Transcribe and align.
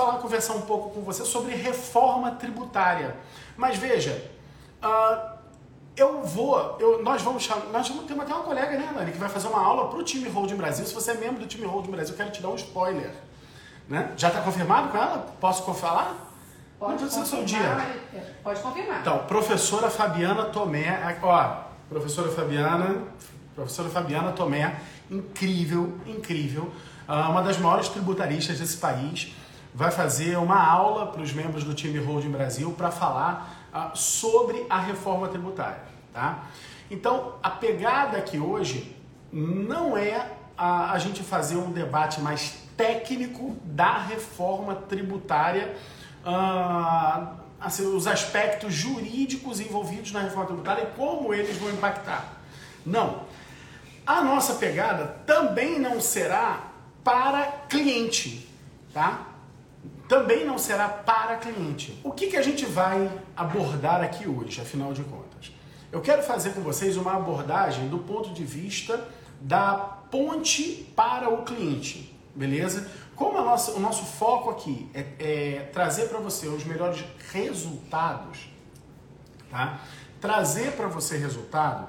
falar, 0.00 0.18
conversar 0.18 0.54
um 0.54 0.62
pouco 0.62 0.90
com 0.90 1.02
você 1.02 1.24
sobre 1.24 1.54
reforma 1.54 2.32
tributária. 2.32 3.16
Mas 3.56 3.76
veja, 3.76 4.30
uh, 4.82 5.38
eu 5.96 6.22
vou, 6.22 6.76
eu, 6.80 7.02
nós 7.02 7.20
vamos 7.20 7.42
chamar, 7.42 7.66
nós 7.66 7.86
vamos 7.88 8.06
ter 8.06 8.18
até 8.18 8.34
uma 8.34 8.44
colega, 8.44 8.78
né, 8.78 8.90
Dani, 8.94 9.12
que 9.12 9.18
vai 9.18 9.28
fazer 9.28 9.48
uma 9.48 9.60
aula 9.60 9.88
para 9.88 9.98
o 9.98 10.02
time 10.02 10.28
Holding 10.28 10.56
Brasil. 10.56 10.86
Se 10.86 10.94
você 10.94 11.10
é 11.10 11.14
membro 11.14 11.40
do 11.40 11.46
time 11.46 11.66
Holding 11.66 11.90
Brasil, 11.90 12.14
eu 12.14 12.16
quero 12.16 12.30
te 12.30 12.40
dar 12.40 12.48
um 12.48 12.54
spoiler. 12.54 13.12
Né? 13.88 14.12
Já 14.16 14.28
está 14.28 14.40
confirmado 14.40 14.88
com 14.88 14.96
ela? 14.96 15.26
Posso 15.40 15.62
falar? 15.74 16.16
Pode 16.78 16.92
Não 16.92 16.98
precisa 17.00 17.26
ser 17.26 17.42
o 17.42 17.44
dia. 17.44 17.60
Pode 18.42 18.60
confirmar. 18.60 19.00
Então, 19.00 19.18
professora 19.26 19.90
Fabiana 19.90 20.46
Tomé, 20.46 21.18
ó, 21.22 21.64
professora 21.88 22.30
Fabiana, 22.30 23.02
professora 23.54 23.90
Fabiana 23.90 24.32
Tomé, 24.32 24.76
incrível, 25.10 25.92
incrível, 26.06 26.72
ah, 27.06 27.28
uma 27.28 27.42
das 27.42 27.58
maiores 27.58 27.88
tributaristas 27.88 28.58
desse 28.58 28.78
país, 28.78 29.34
vai 29.74 29.90
fazer 29.90 30.36
uma 30.36 30.60
aula 30.62 31.06
para 31.06 31.22
os 31.22 31.32
membros 31.32 31.64
do 31.64 31.74
time 31.74 31.98
Holding 31.98 32.30
Brasil 32.30 32.72
para 32.72 32.90
falar 32.90 33.68
uh, 33.72 33.96
sobre 33.96 34.66
a 34.68 34.78
reforma 34.78 35.28
tributária. 35.28 35.82
Tá? 36.12 36.44
Então, 36.90 37.34
a 37.42 37.50
pegada 37.50 38.18
aqui 38.18 38.38
hoje 38.38 38.96
não 39.32 39.96
é 39.96 40.26
a, 40.56 40.92
a 40.92 40.98
gente 40.98 41.22
fazer 41.22 41.56
um 41.56 41.70
debate 41.70 42.20
mais 42.20 42.58
técnico 42.76 43.56
da 43.64 43.98
reforma 43.98 44.74
tributária, 44.74 45.76
uh, 46.24 47.28
assim, 47.60 47.86
os 47.94 48.06
aspectos 48.06 48.72
jurídicos 48.72 49.60
envolvidos 49.60 50.12
na 50.12 50.20
reforma 50.20 50.46
tributária 50.46 50.82
e 50.82 50.96
como 50.96 51.32
eles 51.32 51.56
vão 51.58 51.70
impactar. 51.70 52.24
Não. 52.84 53.22
A 54.06 54.22
nossa 54.22 54.54
pegada 54.54 55.04
também 55.26 55.78
não 55.78 56.00
será 56.00 56.64
para 57.04 57.44
cliente, 57.68 58.48
tá? 58.92 59.29
Também 60.10 60.44
não 60.44 60.58
será 60.58 60.88
para 60.88 61.36
cliente. 61.36 61.96
O 62.02 62.10
que, 62.10 62.26
que 62.26 62.36
a 62.36 62.42
gente 62.42 62.66
vai 62.66 63.08
abordar 63.36 64.02
aqui 64.02 64.28
hoje, 64.28 64.60
afinal 64.60 64.92
de 64.92 65.04
contas? 65.04 65.52
Eu 65.92 66.00
quero 66.00 66.20
fazer 66.20 66.50
com 66.50 66.62
vocês 66.62 66.96
uma 66.96 67.14
abordagem 67.14 67.86
do 67.86 67.98
ponto 67.98 68.34
de 68.34 68.44
vista 68.44 69.06
da 69.40 69.72
ponte 70.10 70.92
para 70.96 71.30
o 71.30 71.44
cliente, 71.44 72.12
beleza? 72.34 72.90
Como 73.14 73.40
nossa, 73.40 73.70
o 73.70 73.78
nosso 73.78 74.04
foco 74.04 74.50
aqui 74.50 74.90
é, 74.92 75.06
é 75.20 75.70
trazer 75.72 76.08
para 76.08 76.18
você 76.18 76.48
os 76.48 76.64
melhores 76.64 77.04
resultados, 77.30 78.50
tá? 79.48 79.78
Trazer 80.20 80.72
para 80.72 80.88
você 80.88 81.18
resultado, 81.18 81.88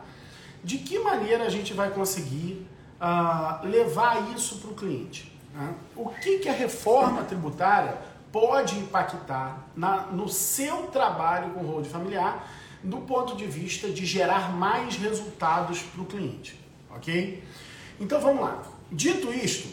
de 0.63 0.77
que 0.77 0.99
maneira 0.99 1.45
a 1.45 1.49
gente 1.49 1.73
vai 1.73 1.89
conseguir 1.89 2.67
uh, 3.01 3.65
levar 3.65 4.31
isso 4.35 4.59
para 4.59 4.69
o 4.69 4.75
cliente? 4.75 5.31
Né? 5.53 5.73
O 5.95 6.09
que, 6.09 6.39
que 6.39 6.49
a 6.49 6.53
reforma 6.53 7.23
tributária 7.23 8.10
pode 8.31 8.77
impactar 8.77 9.67
na, 9.75 10.07
no 10.07 10.29
seu 10.29 10.87
trabalho 10.87 11.51
com 11.51 11.65
hold 11.65 11.85
familiar 11.85 12.47
do 12.83 12.97
ponto 12.97 13.35
de 13.35 13.45
vista 13.45 13.89
de 13.89 14.05
gerar 14.05 14.53
mais 14.53 14.95
resultados 14.95 15.81
para 15.81 16.01
o 16.01 16.05
cliente, 16.05 16.59
ok? 16.89 17.43
Então 17.99 18.19
vamos 18.19 18.41
lá. 18.41 18.63
Dito 18.91 19.31
isto, 19.31 19.67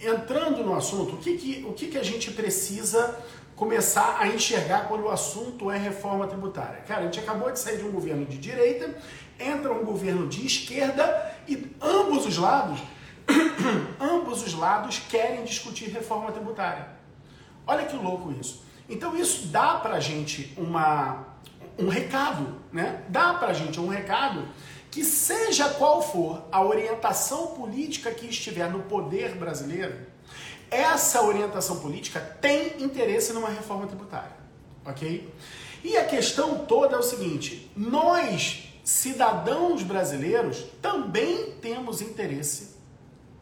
entrando 0.00 0.62
no 0.62 0.74
assunto, 0.74 1.16
o 1.16 1.18
que, 1.18 1.36
que, 1.36 1.64
o 1.68 1.72
que, 1.72 1.88
que 1.88 1.98
a 1.98 2.02
gente 2.02 2.30
precisa 2.30 3.18
começar 3.56 4.18
a 4.20 4.28
enxergar 4.28 4.86
quando 4.88 5.04
o 5.04 5.10
assunto 5.10 5.70
é 5.70 5.78
reforma 5.78 6.26
tributária? 6.26 6.82
Cara, 6.86 7.00
a 7.00 7.04
gente 7.04 7.18
acabou 7.20 7.50
de 7.50 7.58
sair 7.58 7.78
de 7.78 7.84
um 7.84 7.90
governo 7.90 8.24
de 8.24 8.38
direita, 8.38 8.96
entra 9.38 9.72
um 9.72 9.84
governo 9.84 10.28
de 10.28 10.46
esquerda 10.46 11.34
e 11.48 11.74
ambos 11.80 12.24
os 12.26 12.36
lados, 12.36 12.80
ambos 14.00 14.46
os 14.46 14.54
lados 14.54 15.00
querem 15.08 15.42
discutir 15.44 15.90
reforma 15.90 16.30
tributária. 16.30 16.93
Olha 17.66 17.86
que 17.86 17.96
louco 17.96 18.32
isso. 18.32 18.64
Então 18.88 19.16
isso 19.16 19.46
dá 19.48 19.76
pra 19.76 19.98
gente 20.00 20.52
uma, 20.56 21.26
um 21.78 21.88
recado, 21.88 22.60
né? 22.72 23.02
Dá 23.08 23.34
pra 23.34 23.52
gente 23.52 23.80
um 23.80 23.88
recado 23.88 24.48
que 24.90 25.04
seja 25.04 25.68
qual 25.70 26.00
for 26.00 26.44
a 26.52 26.62
orientação 26.62 27.48
política 27.48 28.12
que 28.12 28.26
estiver 28.26 28.70
no 28.70 28.84
poder 28.84 29.34
brasileiro, 29.34 30.06
essa 30.70 31.22
orientação 31.22 31.80
política 31.80 32.20
tem 32.20 32.80
interesse 32.82 33.32
numa 33.32 33.48
reforma 33.48 33.86
tributária, 33.86 34.36
ok? 34.84 35.32
E 35.82 35.96
a 35.96 36.04
questão 36.04 36.64
toda 36.64 36.96
é 36.96 36.98
o 36.98 37.02
seguinte: 37.02 37.70
nós, 37.76 38.68
cidadãos 38.84 39.82
brasileiros, 39.82 40.64
também 40.80 41.52
temos 41.60 42.00
interesse, 42.00 42.76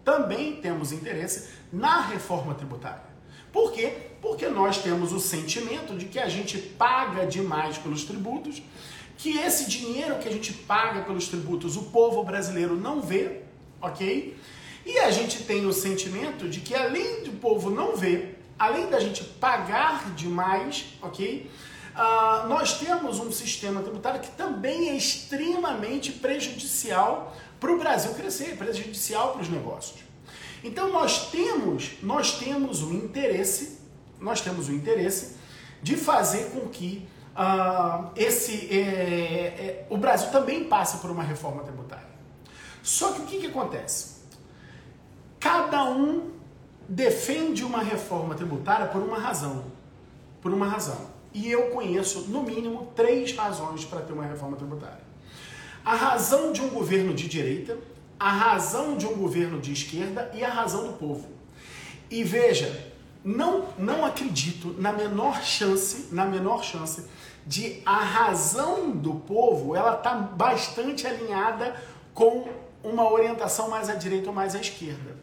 também 0.04 0.56
temos 0.56 0.90
interesse 0.90 1.50
na 1.72 2.00
reforma 2.00 2.54
tributária. 2.54 3.12
Por 3.52 3.72
quê? 3.72 4.11
Porque 4.22 4.46
nós 4.48 4.78
temos 4.78 5.12
o 5.12 5.20
sentimento 5.20 5.96
de 5.98 6.06
que 6.06 6.18
a 6.18 6.28
gente 6.28 6.56
paga 6.56 7.26
demais 7.26 7.76
pelos 7.76 8.04
tributos, 8.04 8.62
que 9.18 9.36
esse 9.36 9.68
dinheiro 9.68 10.18
que 10.18 10.28
a 10.28 10.32
gente 10.32 10.52
paga 10.52 11.02
pelos 11.02 11.28
tributos 11.28 11.76
o 11.76 11.82
povo 11.90 12.22
brasileiro 12.22 12.76
não 12.76 13.02
vê, 13.02 13.40
ok? 13.80 14.36
E 14.86 14.98
a 14.98 15.10
gente 15.10 15.42
tem 15.42 15.66
o 15.66 15.72
sentimento 15.72 16.48
de 16.48 16.60
que 16.60 16.74
além 16.74 17.24
do 17.24 17.32
povo 17.32 17.68
não 17.68 17.96
ver, 17.96 18.40
além 18.58 18.88
da 18.88 19.00
gente 19.00 19.24
pagar 19.24 20.14
demais, 20.14 20.86
ok? 21.02 21.50
Uh, 21.92 22.48
nós 22.48 22.78
temos 22.78 23.18
um 23.18 23.30
sistema 23.30 23.82
tributário 23.82 24.20
que 24.20 24.30
também 24.30 24.88
é 24.88 24.96
extremamente 24.96 26.12
prejudicial 26.12 27.36
para 27.60 27.72
o 27.72 27.78
Brasil 27.78 28.14
crescer, 28.14 28.56
prejudicial 28.56 29.32
para 29.32 29.42
os 29.42 29.48
negócios. 29.48 30.00
Então 30.64 30.90
nós 30.90 31.30
temos, 31.30 31.90
nós 32.02 32.38
temos 32.38 32.82
o 32.82 32.92
interesse, 32.92 33.81
nós 34.22 34.40
temos 34.40 34.68
o 34.68 34.72
interesse 34.72 35.36
de 35.82 35.96
fazer 35.96 36.50
com 36.50 36.68
que 36.68 37.08
uh, 37.36 38.10
esse, 38.16 38.68
é, 38.70 38.80
é, 38.80 39.86
o 39.90 39.96
Brasil 39.96 40.30
também 40.30 40.64
passe 40.64 40.98
por 40.98 41.10
uma 41.10 41.22
reforma 41.22 41.62
tributária. 41.62 42.06
Só 42.82 43.12
que 43.12 43.22
o 43.22 43.24
que, 43.24 43.38
que 43.38 43.46
acontece? 43.46 44.22
Cada 45.38 45.84
um 45.84 46.30
defende 46.88 47.64
uma 47.64 47.82
reforma 47.82 48.34
tributária 48.34 48.86
por 48.86 49.02
uma 49.02 49.18
razão. 49.18 49.64
Por 50.40 50.52
uma 50.52 50.66
razão. 50.66 51.12
E 51.32 51.50
eu 51.50 51.70
conheço, 51.70 52.22
no 52.28 52.42
mínimo, 52.42 52.92
três 52.94 53.34
razões 53.34 53.84
para 53.84 54.00
ter 54.00 54.12
uma 54.12 54.24
reforma 54.24 54.56
tributária. 54.56 55.00
A 55.84 55.94
razão 55.94 56.52
de 56.52 56.60
um 56.60 56.68
governo 56.68 57.14
de 57.14 57.26
direita, 57.28 57.78
a 58.18 58.30
razão 58.30 58.96
de 58.96 59.06
um 59.06 59.14
governo 59.14 59.60
de 59.60 59.72
esquerda 59.72 60.30
e 60.34 60.44
a 60.44 60.48
razão 60.48 60.86
do 60.86 60.92
povo. 60.92 61.28
E 62.10 62.22
veja, 62.22 62.91
não, 63.24 63.68
não 63.78 64.04
acredito 64.04 64.74
na 64.78 64.92
menor 64.92 65.42
chance, 65.42 66.08
na 66.12 66.24
menor 66.24 66.64
chance 66.64 67.06
de 67.46 67.82
a 67.84 67.98
razão 67.98 68.90
do 68.90 69.14
povo, 69.14 69.74
ela 69.74 69.96
tá 69.96 70.14
bastante 70.14 71.06
alinhada 71.06 71.74
com 72.14 72.48
uma 72.82 73.10
orientação 73.10 73.68
mais 73.68 73.88
à 73.88 73.94
direita 73.94 74.28
ou 74.28 74.34
mais 74.34 74.54
à 74.54 74.60
esquerda. 74.60 75.16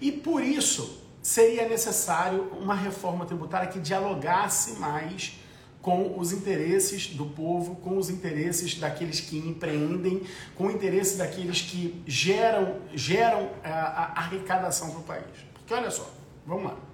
E 0.00 0.10
por 0.10 0.42
isso 0.42 1.00
seria 1.22 1.68
necessário 1.68 2.50
uma 2.60 2.74
reforma 2.74 3.26
tributária 3.26 3.68
que 3.68 3.78
dialogasse 3.78 4.78
mais 4.78 5.38
com 5.82 6.18
os 6.18 6.32
interesses 6.32 7.08
do 7.08 7.24
povo, 7.26 7.76
com 7.76 7.96
os 7.96 8.10
interesses 8.10 8.78
daqueles 8.78 9.20
que 9.20 9.38
empreendem, 9.38 10.22
com 10.54 10.66
o 10.66 10.70
interesse 10.70 11.16
daqueles 11.16 11.62
que 11.62 12.02
geram, 12.06 12.80
geram 12.94 13.50
a, 13.64 13.70
a 13.70 14.04
arrecadação 14.20 14.90
para 14.90 15.00
o 15.00 15.02
país. 15.02 15.46
Porque 15.54 15.72
olha 15.72 15.90
só, 15.90 16.08
vamos 16.46 16.64
lá. 16.64 16.89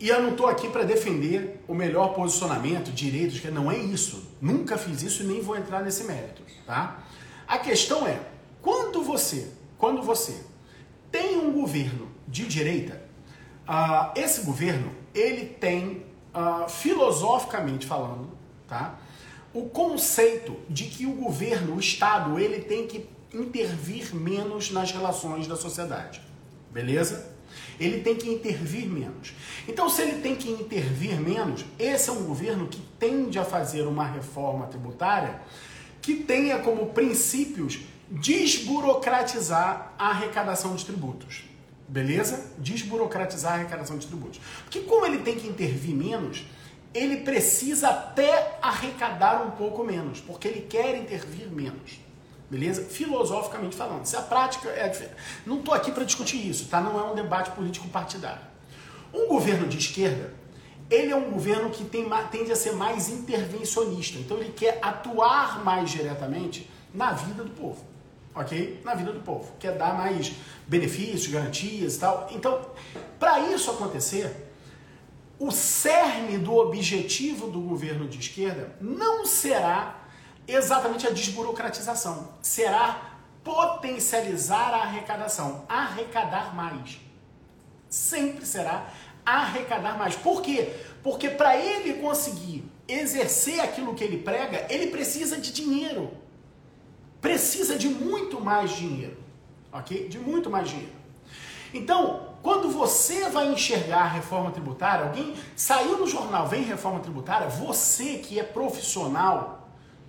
E 0.00 0.08
eu 0.08 0.22
não 0.22 0.30
estou 0.30 0.46
aqui 0.46 0.68
para 0.68 0.84
defender 0.84 1.62
o 1.66 1.74
melhor 1.74 2.14
posicionamento, 2.14 2.92
direitos, 2.92 3.40
que 3.40 3.50
não 3.50 3.70
é 3.70 3.76
isso. 3.76 4.28
Nunca 4.40 4.78
fiz 4.78 5.02
isso 5.02 5.22
e 5.22 5.26
nem 5.26 5.40
vou 5.40 5.56
entrar 5.56 5.82
nesse 5.82 6.04
mérito, 6.04 6.42
tá? 6.64 7.02
A 7.46 7.58
questão 7.58 8.06
é, 8.06 8.20
quando 8.62 9.02
você, 9.02 9.50
quando 9.76 10.02
você 10.02 10.44
tem 11.10 11.36
um 11.36 11.52
governo 11.52 12.08
de 12.28 12.46
direita, 12.46 13.02
uh, 13.66 14.12
esse 14.14 14.42
governo 14.42 14.92
ele 15.14 15.46
tem 15.46 16.04
uh, 16.34 16.68
filosoficamente 16.68 17.86
falando, 17.86 18.30
tá? 18.68 18.98
O 19.52 19.68
conceito 19.68 20.56
de 20.68 20.84
que 20.84 21.06
o 21.06 21.12
governo, 21.12 21.74
o 21.74 21.80
Estado, 21.80 22.38
ele 22.38 22.60
tem 22.60 22.86
que 22.86 23.08
intervir 23.32 24.14
menos 24.14 24.70
nas 24.70 24.92
relações 24.92 25.46
da 25.46 25.56
sociedade. 25.56 26.20
Beleza? 26.70 27.37
Ele 27.78 28.00
tem 28.00 28.16
que 28.16 28.28
intervir 28.28 28.86
menos. 28.88 29.32
Então, 29.66 29.88
se 29.88 30.02
ele 30.02 30.20
tem 30.20 30.34
que 30.34 30.50
intervir 30.50 31.20
menos, 31.20 31.64
esse 31.78 32.08
é 32.10 32.12
um 32.12 32.24
governo 32.24 32.66
que 32.66 32.80
tende 32.98 33.38
a 33.38 33.44
fazer 33.44 33.82
uma 33.82 34.04
reforma 34.04 34.66
tributária 34.66 35.40
que 36.00 36.14
tenha 36.16 36.58
como 36.60 36.86
princípios 36.86 37.80
desburocratizar 38.10 39.94
a 39.98 40.08
arrecadação 40.08 40.74
de 40.74 40.84
tributos. 40.84 41.44
Beleza? 41.86 42.52
Desburocratizar 42.58 43.52
a 43.52 43.54
arrecadação 43.56 43.98
de 43.98 44.06
tributos. 44.06 44.40
Porque 44.64 44.80
como 44.80 45.06
ele 45.06 45.18
tem 45.18 45.36
que 45.36 45.46
intervir 45.46 45.94
menos, 45.94 46.44
ele 46.94 47.18
precisa 47.18 47.88
até 47.88 48.58
arrecadar 48.62 49.46
um 49.46 49.50
pouco 49.52 49.84
menos, 49.84 50.20
porque 50.20 50.48
ele 50.48 50.62
quer 50.62 50.96
intervir 50.96 51.50
menos. 51.50 52.00
Beleza? 52.50 52.82
Filosoficamente 52.82 53.76
falando. 53.76 54.06
Se 54.06 54.16
a 54.16 54.22
prática 54.22 54.68
é 54.70 54.88
diferente. 54.88 55.14
Não 55.44 55.58
estou 55.58 55.74
aqui 55.74 55.92
para 55.92 56.04
discutir 56.04 56.48
isso, 56.48 56.66
tá? 56.68 56.80
Não 56.80 56.98
é 56.98 57.10
um 57.10 57.14
debate 57.14 57.50
político 57.50 57.88
partidário. 57.88 58.40
Um 59.12 59.26
governo 59.28 59.66
de 59.66 59.78
esquerda, 59.78 60.32
ele 60.90 61.12
é 61.12 61.16
um 61.16 61.30
governo 61.30 61.70
que 61.70 61.84
tem, 61.84 62.08
tende 62.30 62.50
a 62.50 62.56
ser 62.56 62.72
mais 62.72 63.08
intervencionista. 63.10 64.18
Então 64.18 64.38
ele 64.38 64.52
quer 64.52 64.78
atuar 64.80 65.62
mais 65.62 65.90
diretamente 65.90 66.68
na 66.94 67.12
vida 67.12 67.44
do 67.44 67.50
povo. 67.50 67.84
Ok? 68.34 68.80
Na 68.84 68.94
vida 68.94 69.12
do 69.12 69.20
povo. 69.20 69.52
Quer 69.58 69.76
dar 69.76 69.94
mais 69.94 70.32
benefícios, 70.66 71.26
garantias 71.26 71.96
e 71.96 71.98
tal. 71.98 72.28
Então, 72.30 72.60
para 73.18 73.40
isso 73.40 73.70
acontecer, 73.70 74.48
o 75.38 75.50
cerne 75.50 76.38
do 76.38 76.54
objetivo 76.56 77.48
do 77.48 77.60
governo 77.60 78.08
de 78.08 78.18
esquerda 78.18 78.76
não 78.80 79.26
será 79.26 79.97
exatamente 80.48 81.06
a 81.06 81.10
desburocratização. 81.10 82.30
Será 82.40 83.18
potencializar 83.44 84.74
a 84.74 84.82
arrecadação, 84.82 85.64
arrecadar 85.68 86.54
mais. 86.54 86.98
Sempre 87.88 88.44
será 88.44 88.88
arrecadar 89.24 89.98
mais. 89.98 90.16
Por 90.16 90.42
quê? 90.42 90.74
Porque 91.02 91.28
para 91.28 91.56
ele 91.56 92.00
conseguir 92.00 92.64
exercer 92.86 93.60
aquilo 93.60 93.94
que 93.94 94.02
ele 94.02 94.18
prega, 94.18 94.66
ele 94.70 94.88
precisa 94.88 95.38
de 95.38 95.52
dinheiro. 95.52 96.10
Precisa 97.20 97.76
de 97.76 97.88
muito 97.88 98.40
mais 98.40 98.70
dinheiro. 98.70 99.18
Ok? 99.72 100.08
De 100.08 100.18
muito 100.18 100.48
mais 100.48 100.68
dinheiro. 100.68 100.92
Então, 101.74 102.28
quando 102.42 102.70
você 102.70 103.28
vai 103.28 103.52
enxergar 103.52 104.02
a 104.02 104.08
reforma 104.08 104.50
tributária, 104.50 105.06
alguém 105.06 105.34
saiu 105.54 105.98
no 105.98 106.06
jornal, 106.06 106.46
vem 106.46 106.62
reforma 106.62 107.00
tributária, 107.00 107.48
você 107.48 108.18
que 108.18 108.38
é 108.38 108.42
profissional, 108.42 109.57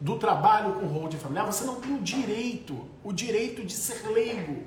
do 0.01 0.17
trabalho 0.17 0.73
com 0.73 0.85
holding 0.87 1.17
familiar, 1.17 1.45
você 1.45 1.65
não 1.65 1.75
tem 1.75 1.93
o 1.93 1.99
direito, 1.99 2.87
o 3.03 3.11
direito 3.11 3.63
de 3.65 3.73
ser 3.73 4.07
leigo. 4.07 4.63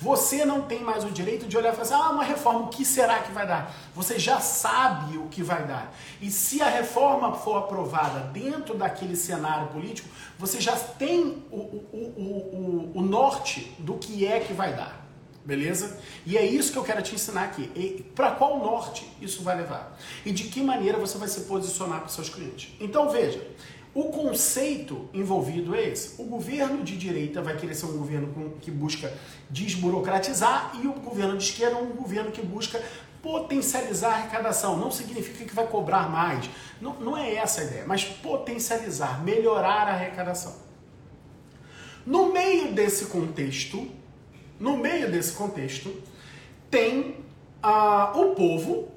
Você 0.00 0.44
não 0.44 0.62
tem 0.62 0.80
mais 0.80 1.04
o 1.04 1.10
direito 1.10 1.46
de 1.46 1.56
olhar 1.56 1.72
e 1.72 1.76
falar 1.76 1.82
assim, 1.82 1.94
ah, 1.94 2.10
uma 2.10 2.24
reforma, 2.24 2.60
o 2.60 2.68
que 2.68 2.84
será 2.84 3.20
que 3.20 3.30
vai 3.30 3.46
dar? 3.46 3.72
Você 3.94 4.18
já 4.18 4.40
sabe 4.40 5.18
o 5.18 5.28
que 5.28 5.42
vai 5.42 5.64
dar. 5.64 5.94
E 6.20 6.30
se 6.30 6.60
a 6.60 6.68
reforma 6.68 7.32
for 7.34 7.58
aprovada 7.58 8.20
dentro 8.32 8.76
daquele 8.76 9.14
cenário 9.14 9.68
político, 9.68 10.08
você 10.36 10.60
já 10.60 10.76
tem 10.76 11.44
o, 11.52 11.56
o, 11.56 11.86
o, 11.92 12.92
o, 12.94 12.98
o 12.98 13.02
norte 13.02 13.72
do 13.78 13.94
que 13.94 14.26
é 14.26 14.40
que 14.40 14.52
vai 14.52 14.74
dar. 14.74 15.00
Beleza? 15.44 15.98
E 16.24 16.36
é 16.36 16.44
isso 16.44 16.72
que 16.72 16.78
eu 16.78 16.84
quero 16.84 17.02
te 17.02 17.14
ensinar 17.14 17.44
aqui. 17.44 18.04
Para 18.14 18.32
qual 18.32 18.58
norte 18.58 19.04
isso 19.20 19.42
vai 19.42 19.56
levar? 19.56 19.96
E 20.24 20.32
de 20.32 20.44
que 20.44 20.62
maneira 20.62 20.98
você 20.98 21.18
vai 21.18 21.26
se 21.26 21.42
posicionar 21.42 21.98
para 21.98 22.06
os 22.06 22.14
seus 22.14 22.28
clientes. 22.28 22.72
Então 22.80 23.08
veja, 23.08 23.44
o 23.94 24.04
conceito 24.04 25.08
envolvido 25.12 25.74
é 25.74 25.88
esse. 25.88 26.20
O 26.20 26.24
governo 26.24 26.82
de 26.82 26.96
direita 26.96 27.42
vai 27.42 27.56
querer 27.56 27.74
ser 27.74 27.86
um 27.86 27.98
governo 27.98 28.54
que 28.60 28.70
busca 28.70 29.12
desburocratizar 29.50 30.72
e 30.82 30.86
o 30.86 30.94
governo 30.94 31.36
de 31.36 31.44
esquerda 31.44 31.76
é 31.76 31.82
um 31.82 31.90
governo 31.90 32.30
que 32.30 32.40
busca 32.40 32.82
potencializar 33.20 34.10
a 34.10 34.14
arrecadação. 34.14 34.78
Não 34.78 34.90
significa 34.90 35.44
que 35.44 35.54
vai 35.54 35.66
cobrar 35.66 36.08
mais. 36.10 36.48
Não, 36.80 36.98
não 37.00 37.16
é 37.16 37.34
essa 37.34 37.60
a 37.60 37.64
ideia, 37.64 37.84
mas 37.86 38.04
potencializar, 38.04 39.22
melhorar 39.22 39.88
a 39.88 39.92
arrecadação. 39.92 40.54
No 42.06 42.32
meio 42.32 42.72
desse 42.72 43.06
contexto, 43.06 43.88
no 44.58 44.78
meio 44.78 45.10
desse 45.10 45.32
contexto, 45.34 45.94
tem 46.70 47.16
uh, 47.62 48.18
o 48.18 48.34
povo, 48.34 48.88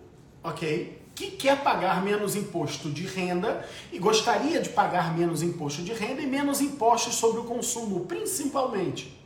ok? 0.42 1.05
Que 1.16 1.32
quer 1.32 1.64
pagar 1.64 2.04
menos 2.04 2.36
imposto 2.36 2.90
de 2.90 3.08
renda 3.08 3.66
e 3.92 3.98
gostaria 3.98 4.60
de 4.60 4.70
pagar 4.70 5.18
menos 5.18 5.42
imposto 5.42 5.82
de 5.82 5.94
renda 5.94 6.22
e 6.22 6.28
menos 6.28 6.60
impostos 6.60 7.16
sobre 7.16 7.40
o 7.40 7.46
consumo, 7.46 8.02
principalmente. 8.02 9.18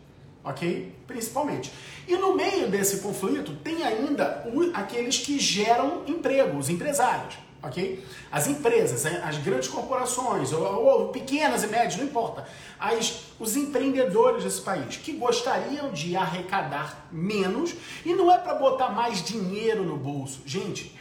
Ok? 0.44 0.96
Principalmente. 1.08 1.72
E 2.08 2.16
no 2.16 2.36
meio 2.36 2.70
desse 2.70 3.00
conflito 3.00 3.56
tem 3.64 3.84
ainda 3.84 4.48
aqueles 4.74 5.18
que 5.18 5.40
geram 5.40 6.04
emprego, 6.08 6.58
os 6.58 6.70
empresários. 6.70 7.38
Ok? 7.62 8.06
As 8.32 8.48
empresas, 8.48 9.06
as 9.06 9.38
grandes 9.40 9.68
corporações, 9.68 10.54
ou, 10.54 10.64
ou 10.64 11.08
pequenas 11.10 11.64
e 11.64 11.68
médias, 11.68 11.98
não 11.98 12.06
importa. 12.06 12.48
As, 12.80 13.24
os 13.38 13.58
empreendedores 13.58 14.46
desse 14.46 14.62
país 14.62 14.96
que 14.96 15.12
gostariam 15.14 15.92
de 15.92 16.16
arrecadar 16.16 17.08
menos 17.12 17.74
e 18.06 18.14
não 18.14 18.32
é 18.32 18.38
para 18.38 18.54
botar 18.54 18.92
mais 18.92 19.22
dinheiro 19.22 19.84
no 19.84 19.98
bolso. 19.98 20.42
Gente, 20.46 20.98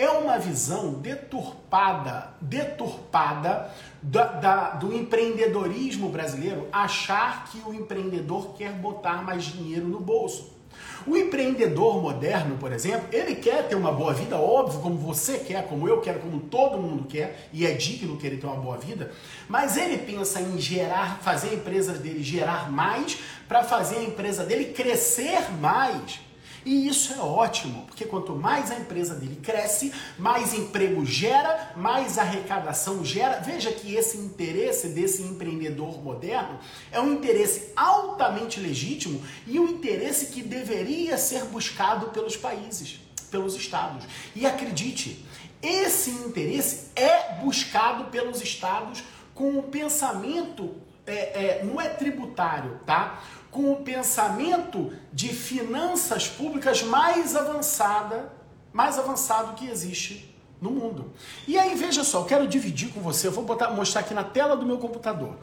é 0.00 0.08
uma 0.08 0.38
visão 0.38 0.94
deturpada, 0.94 2.30
deturpada 2.40 3.70
da, 4.02 4.24
da, 4.24 4.70
do 4.70 4.94
empreendedorismo 4.94 6.08
brasileiro 6.08 6.66
achar 6.72 7.44
que 7.50 7.58
o 7.66 7.74
empreendedor 7.74 8.54
quer 8.54 8.72
botar 8.72 9.22
mais 9.22 9.44
dinheiro 9.44 9.86
no 9.86 10.00
bolso. 10.00 10.58
O 11.06 11.14
empreendedor 11.18 12.00
moderno, 12.00 12.56
por 12.56 12.72
exemplo, 12.72 13.08
ele 13.12 13.34
quer 13.34 13.68
ter 13.68 13.74
uma 13.74 13.92
boa 13.92 14.14
vida, 14.14 14.36
óbvio, 14.36 14.80
como 14.80 14.96
você 14.96 15.38
quer, 15.38 15.66
como 15.66 15.86
eu 15.86 16.00
quero, 16.00 16.20
como 16.20 16.40
todo 16.40 16.78
mundo 16.78 17.04
quer, 17.06 17.50
e 17.52 17.66
é 17.66 17.72
digno 17.72 18.16
querer 18.16 18.38
ter 18.38 18.46
uma 18.46 18.56
boa 18.56 18.78
vida, 18.78 19.10
mas 19.50 19.76
ele 19.76 19.98
pensa 19.98 20.40
em 20.40 20.58
gerar, 20.58 21.18
fazer 21.20 21.50
a 21.50 21.54
empresa 21.54 21.92
dele 21.92 22.22
gerar 22.22 22.72
mais 22.72 23.18
para 23.46 23.62
fazer 23.62 23.96
a 23.96 24.02
empresa 24.02 24.44
dele 24.44 24.72
crescer 24.72 25.52
mais. 25.60 26.29
E 26.64 26.86
isso 26.86 27.12
é 27.14 27.18
ótimo, 27.18 27.86
porque 27.86 28.04
quanto 28.04 28.34
mais 28.34 28.70
a 28.70 28.78
empresa 28.78 29.14
dele 29.14 29.36
cresce, 29.42 29.92
mais 30.18 30.52
emprego 30.52 31.04
gera, 31.06 31.72
mais 31.76 32.18
arrecadação 32.18 33.04
gera. 33.04 33.40
Veja 33.40 33.72
que 33.72 33.94
esse 33.94 34.18
interesse 34.18 34.88
desse 34.88 35.22
empreendedor 35.22 36.02
moderno 36.02 36.58
é 36.92 37.00
um 37.00 37.14
interesse 37.14 37.72
altamente 37.74 38.60
legítimo 38.60 39.22
e 39.46 39.58
um 39.58 39.68
interesse 39.68 40.26
que 40.26 40.42
deveria 40.42 41.16
ser 41.16 41.44
buscado 41.46 42.08
pelos 42.08 42.36
países, 42.36 43.00
pelos 43.30 43.54
estados. 43.54 44.04
E 44.36 44.44
acredite, 44.44 45.24
esse 45.62 46.10
interesse 46.10 46.90
é 46.94 47.34
buscado 47.40 48.04
pelos 48.04 48.42
estados 48.42 49.02
com 49.34 49.58
o 49.58 49.62
pensamento, 49.62 50.74
é, 51.06 51.14
é, 51.14 51.64
não 51.64 51.80
é 51.80 51.88
tributário, 51.88 52.78
tá? 52.84 53.22
Com 53.50 53.72
o 53.72 53.76
pensamento 53.76 54.92
de 55.12 55.28
finanças 55.28 56.28
públicas 56.28 56.82
mais 56.82 57.34
avançada, 57.34 58.32
mais 58.72 58.98
avançado 58.98 59.54
que 59.54 59.68
existe 59.68 60.34
no 60.60 60.70
mundo. 60.70 61.12
E 61.48 61.58
aí, 61.58 61.74
veja 61.74 62.04
só, 62.04 62.20
eu 62.20 62.24
quero 62.24 62.46
dividir 62.46 62.90
com 62.90 63.00
você, 63.00 63.26
eu 63.26 63.32
vou 63.32 63.44
botar, 63.44 63.70
mostrar 63.70 64.02
aqui 64.02 64.14
na 64.14 64.24
tela 64.24 64.56
do 64.56 64.66
meu 64.66 64.78
computador. 64.78 65.36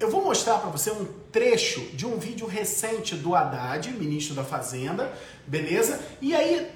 Eu 0.00 0.10
vou 0.10 0.22
mostrar 0.22 0.58
para 0.58 0.70
você 0.70 0.92
um 0.92 1.06
trecho 1.32 1.80
de 1.92 2.06
um 2.06 2.18
vídeo 2.18 2.46
recente 2.46 3.16
do 3.16 3.34
Haddad, 3.34 3.90
ministro 3.90 4.34
da 4.34 4.44
Fazenda, 4.44 5.12
beleza? 5.46 6.00
E 6.20 6.34
aí, 6.34 6.70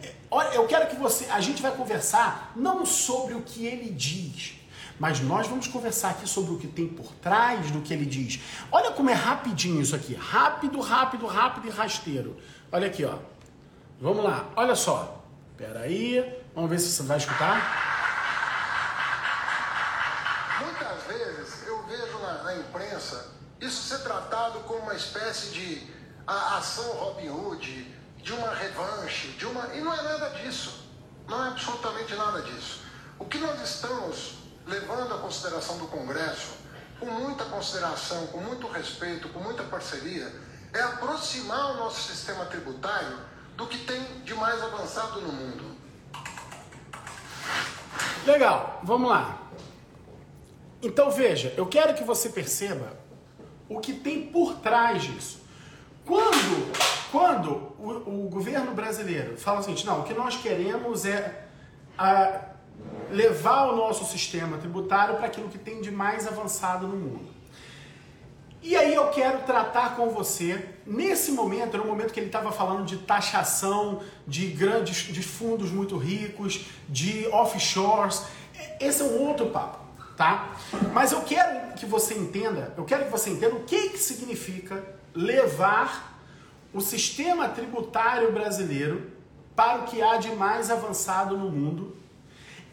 eu 0.55 0.67
quero 0.67 0.89
que 0.89 0.97
você, 0.97 1.27
a 1.27 1.41
gente 1.41 1.63
vai 1.63 1.71
conversar 1.73 2.53
não 2.57 2.85
sobre 2.85 3.35
o 3.35 3.43
que 3.43 3.65
ele 3.65 3.91
diz, 3.91 4.55
mas 4.99 5.21
nós 5.21 5.47
vamos 5.47 5.67
conversar 5.67 6.11
aqui 6.11 6.29
sobre 6.29 6.53
o 6.53 6.59
que 6.59 6.67
tem 6.67 6.89
por 6.89 7.13
trás 7.15 7.71
do 7.71 7.81
que 7.81 7.93
ele 7.93 8.07
diz. 8.07 8.41
Olha 8.71 8.91
como 8.93 9.11
é 9.11 9.15
rapidinho 9.15 9.81
isso 9.81 9.97
aqui. 9.97 10.15
Rápido, 10.15 10.81
rápido, 10.81 11.27
rápido 11.27 11.67
e 11.67 11.71
rasteiro. 11.71 12.37
Olha 12.71 12.87
aqui, 12.87 13.05
ó. 13.05 13.19
Vamos 14.01 14.25
lá. 14.25 14.47
Olha 14.57 14.75
só. 14.75 15.23
Pera 15.57 15.81
aí. 15.81 16.43
Vamos 16.55 16.71
ver 16.71 16.79
se 16.79 16.91
você 16.91 17.03
vai 17.03 17.17
escutar. 17.19 17.61
Muitas 20.61 21.03
vezes 21.05 21.67
eu 21.67 21.83
vejo 21.85 22.19
na, 22.19 22.43
na 22.43 22.57
imprensa 22.57 23.33
isso 23.61 23.83
ser 23.83 24.03
tratado 24.03 24.61
como 24.61 24.81
uma 24.81 24.95
espécie 24.95 25.53
de 25.53 25.87
ação 26.27 26.93
Robin 26.95 27.29
Hood, 27.29 27.95
de 28.23 28.33
uma 28.33 28.55
revanche, 28.55 29.29
de 29.39 29.47
uma. 29.47 29.67
E 29.75 29.81
não 29.81 29.95
é 29.95 30.03
nada 30.03 30.31
disso. 30.31 30.83
Não 31.29 31.45
é 31.45 31.49
absolutamente 31.49 32.15
nada 32.15 32.43
disso. 32.43 32.83
O 33.19 33.25
que 33.25 33.39
nós 33.39 33.61
estamos 33.63 34.42
levando 34.67 35.15
a 35.15 35.19
consideração 35.19 35.79
do 35.79 35.87
Congresso, 35.87 36.53
com 36.99 37.07
muita 37.07 37.45
consideração, 37.45 38.27
com 38.29 38.39
muito 38.39 38.67
respeito, 38.69 39.29
com 39.31 39.41
muita 39.41 39.63
parceria, 39.65 40.33
é 40.73 40.81
aproximar 40.81 41.73
o 41.73 41.77
nosso 41.79 42.01
sistema 42.03 42.45
tributário 42.47 43.19
do 43.57 43.67
que 43.67 43.79
tem 43.79 44.03
de 44.25 44.35
mais 44.35 44.63
avançado 44.63 45.21
no 45.21 45.33
mundo. 45.33 45.77
Legal, 48.25 48.81
vamos 48.83 49.11
lá. 49.11 49.43
Então 50.81 51.11
veja, 51.11 51.53
eu 51.57 51.67
quero 51.67 51.95
que 51.95 52.05
você 52.05 52.29
perceba 52.29 52.97
o 53.69 53.81
que 53.81 53.93
tem 53.93 54.27
por 54.29 54.55
trás 54.57 55.03
disso. 55.03 55.43
Quando, 56.05 56.73
quando 57.11 57.51
o, 57.79 58.25
o 58.27 58.29
governo 58.29 58.75
brasileiro 58.75 59.37
fala 59.37 59.61
assim, 59.61 59.75
não, 59.85 60.01
o 60.01 60.05
que 60.05 60.15
nós 60.15 60.37
queremos 60.37 61.05
é 61.05 61.47
a, 61.97 62.52
levar 63.13 63.67
o 63.67 63.77
nosso 63.77 64.05
sistema 64.05 64.57
tributário 64.59 65.17
para 65.17 65.27
aquilo 65.27 65.49
que 65.49 65.59
tem 65.59 65.81
de 65.81 65.91
mais 65.91 66.27
avançado 66.27 66.87
no 66.87 66.97
mundo. 66.97 67.43
E 68.63 68.77
aí 68.77 68.95
eu 68.95 69.09
quero 69.09 69.41
tratar 69.41 69.97
com 69.97 70.11
você, 70.11 70.69
nesse 70.87 71.33
momento, 71.33 71.75
era 71.75 71.83
um 71.83 71.89
momento 71.89 72.13
que 72.13 72.21
ele 72.21 72.29
estava 72.29 72.53
falando 72.53 72.85
de 72.85 72.99
taxação 72.99 74.01
de 74.27 74.47
grandes 74.47 75.13
de 75.13 75.21
fundos 75.21 75.71
muito 75.73 75.97
ricos, 75.97 76.67
de 76.89 77.27
offshores. 77.29 78.23
Esse 78.81 79.03
é 79.03 79.05
um 79.05 79.21
outro 79.27 79.51
papo, 79.51 79.79
tá? 80.17 80.57
Mas 80.93 81.11
eu 81.11 81.23
quero 81.23 81.75
que 81.75 81.85
você 81.85 82.15
entenda, 82.15 82.73
eu 82.77 82.85
quero 82.85 83.05
que 83.07 83.11
você 83.11 83.31
entenda 83.31 83.57
o 83.57 83.65
que, 83.65 83.91
que 83.91 83.99
significa 83.99 84.85
levar 85.13 86.21
o 86.73 86.81
sistema 86.81 87.49
tributário 87.49 88.31
brasileiro 88.31 89.11
para 89.57 89.81
o 89.81 89.85
que 89.87 90.01
há 90.01 90.17
de 90.19 90.31
mais 90.37 90.71
avançado 90.71 91.37
no 91.37 91.51
mundo 91.51 91.97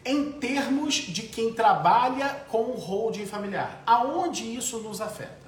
em 0.04 0.32
termos 0.32 0.94
de 0.94 1.22
quem 1.22 1.52
trabalha 1.52 2.44
com 2.48 2.62
o 2.62 2.76
holding 2.76 3.26
familiar. 3.26 3.82
Aonde 3.86 4.44
isso 4.54 4.78
nos 4.78 5.00
afeta? 5.00 5.40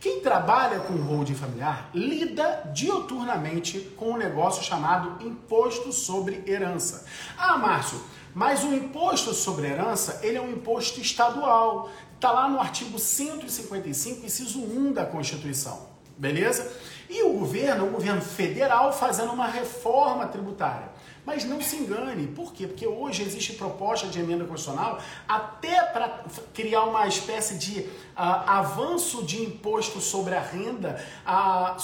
Quem 0.00 0.20
trabalha 0.20 0.78
com 0.80 0.94
holding 0.94 1.34
familiar 1.34 1.90
lida 1.92 2.70
dioturnamente 2.72 3.80
com 3.96 4.12
um 4.12 4.16
negócio 4.16 4.62
chamado 4.62 5.24
imposto 5.26 5.92
sobre 5.92 6.44
herança. 6.46 7.04
Ah, 7.36 7.58
Márcio, 7.58 8.00
mas 8.32 8.62
o 8.62 8.72
imposto 8.72 9.34
sobre 9.34 9.66
herança, 9.66 10.20
ele 10.22 10.38
é 10.38 10.40
um 10.40 10.52
imposto 10.52 11.00
estadual. 11.00 11.90
Está 12.14 12.30
lá 12.30 12.48
no 12.48 12.60
artigo 12.60 12.98
155, 12.98 14.24
inciso 14.24 14.60
1 14.60 14.92
da 14.92 15.04
Constituição. 15.04 15.88
Beleza? 16.16 16.70
E 17.08 17.22
o 17.22 17.32
governo, 17.32 17.86
o 17.86 17.90
governo 17.90 18.20
federal, 18.20 18.92
fazendo 18.92 19.32
uma 19.32 19.46
reforma 19.46 20.26
tributária. 20.26 20.88
Mas 21.28 21.44
não 21.44 21.60
se 21.60 21.76
engane, 21.76 22.26
por 22.28 22.54
quê? 22.54 22.66
Porque 22.66 22.86
hoje 22.86 23.22
existe 23.22 23.52
proposta 23.52 24.06
de 24.06 24.18
emenda 24.18 24.46
constitucional 24.46 24.98
até 25.28 25.82
para 25.82 26.24
criar 26.54 26.84
uma 26.84 27.06
espécie 27.06 27.58
de 27.58 27.80
uh, 27.80 27.88
avanço 28.16 29.22
de 29.24 29.42
imposto 29.42 30.00
sobre 30.00 30.34
a 30.34 30.40
renda 30.40 30.98
uh, 31.26 31.76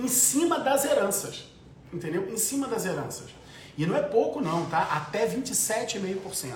em 0.00 0.06
cima 0.06 0.60
das 0.60 0.84
heranças. 0.84 1.42
Entendeu? 1.92 2.32
Em 2.32 2.36
cima 2.36 2.68
das 2.68 2.86
heranças. 2.86 3.30
E 3.76 3.84
não 3.84 3.96
é 3.96 4.00
pouco, 4.00 4.40
não, 4.40 4.64
tá? 4.66 4.82
Até 4.82 5.26
27,5%. 5.26 6.54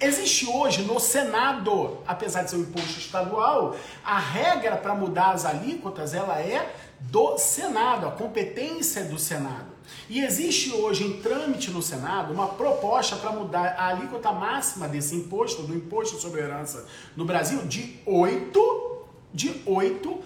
Existe 0.00 0.50
hoje 0.50 0.82
no 0.82 0.98
Senado, 0.98 1.98
apesar 2.08 2.42
de 2.42 2.50
ser 2.50 2.56
um 2.56 2.62
imposto 2.62 2.98
estadual, 2.98 3.76
a 4.04 4.18
regra 4.18 4.76
para 4.76 4.96
mudar 4.96 5.30
as 5.30 5.44
alíquotas 5.44 6.12
ela 6.12 6.40
é 6.40 6.74
do 6.98 7.38
Senado, 7.38 8.08
a 8.08 8.10
competência 8.10 9.00
é 9.00 9.04
do 9.04 9.16
Senado. 9.16 9.77
E 10.08 10.20
existe 10.24 10.72
hoje 10.72 11.04
em 11.04 11.20
trâmite 11.20 11.70
no 11.70 11.82
Senado 11.82 12.32
uma 12.32 12.48
proposta 12.48 13.16
para 13.16 13.32
mudar 13.32 13.74
a 13.78 13.88
alíquota 13.88 14.32
máxima 14.32 14.88
desse 14.88 15.14
imposto, 15.14 15.62
do 15.62 15.74
imposto 15.74 16.18
sobre 16.18 16.40
herança 16.40 16.86
no 17.16 17.24
Brasil, 17.24 17.66
de 17.66 17.98
8, 18.06 19.04
de 19.32 19.62
8 19.66 20.22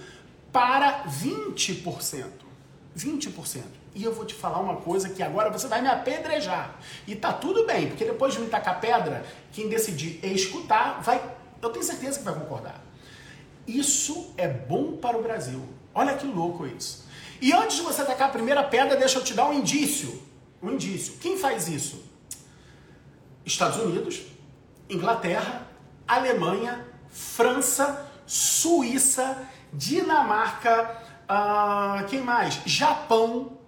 para 0.52 1.04
20%. 1.04 2.26
20%. 2.96 3.62
E 3.94 4.04
eu 4.04 4.12
vou 4.12 4.24
te 4.24 4.34
falar 4.34 4.58
uma 4.60 4.76
coisa 4.76 5.08
que 5.08 5.22
agora 5.22 5.50
você 5.50 5.66
vai 5.66 5.82
me 5.82 5.88
apedrejar. 5.88 6.78
E 7.06 7.14
tá 7.14 7.32
tudo 7.32 7.66
bem, 7.66 7.88
porque 7.88 8.04
depois 8.04 8.32
de 8.34 8.40
me 8.40 8.46
tacar 8.46 8.80
pedra, 8.80 9.24
quem 9.52 9.68
decidir 9.68 10.20
escutar, 10.22 11.00
vai. 11.02 11.22
Eu 11.60 11.70
tenho 11.70 11.84
certeza 11.84 12.18
que 12.18 12.24
vai 12.24 12.34
concordar. 12.34 12.82
Isso 13.66 14.32
é 14.36 14.48
bom 14.48 14.96
para 14.96 15.16
o 15.16 15.22
Brasil. 15.22 15.62
Olha 15.94 16.16
que 16.16 16.26
louco 16.26 16.66
isso. 16.66 17.04
E 17.42 17.52
antes 17.52 17.78
de 17.78 17.82
você 17.82 18.04
tacar 18.04 18.28
a 18.28 18.32
primeira 18.32 18.62
pedra, 18.62 18.96
deixa 18.96 19.18
eu 19.18 19.24
te 19.24 19.34
dar 19.34 19.48
um 19.48 19.52
indício. 19.52 20.22
Um 20.62 20.70
indício. 20.70 21.14
Quem 21.14 21.36
faz 21.36 21.66
isso? 21.66 22.00
Estados 23.44 23.78
Unidos, 23.78 24.22
Inglaterra, 24.88 25.66
Alemanha, 26.06 26.86
França, 27.08 28.08
Suíça, 28.24 29.44
Dinamarca, 29.72 31.02
uh, 31.24 32.06
quem 32.06 32.20
mais? 32.20 32.60
Japão. 32.64 33.58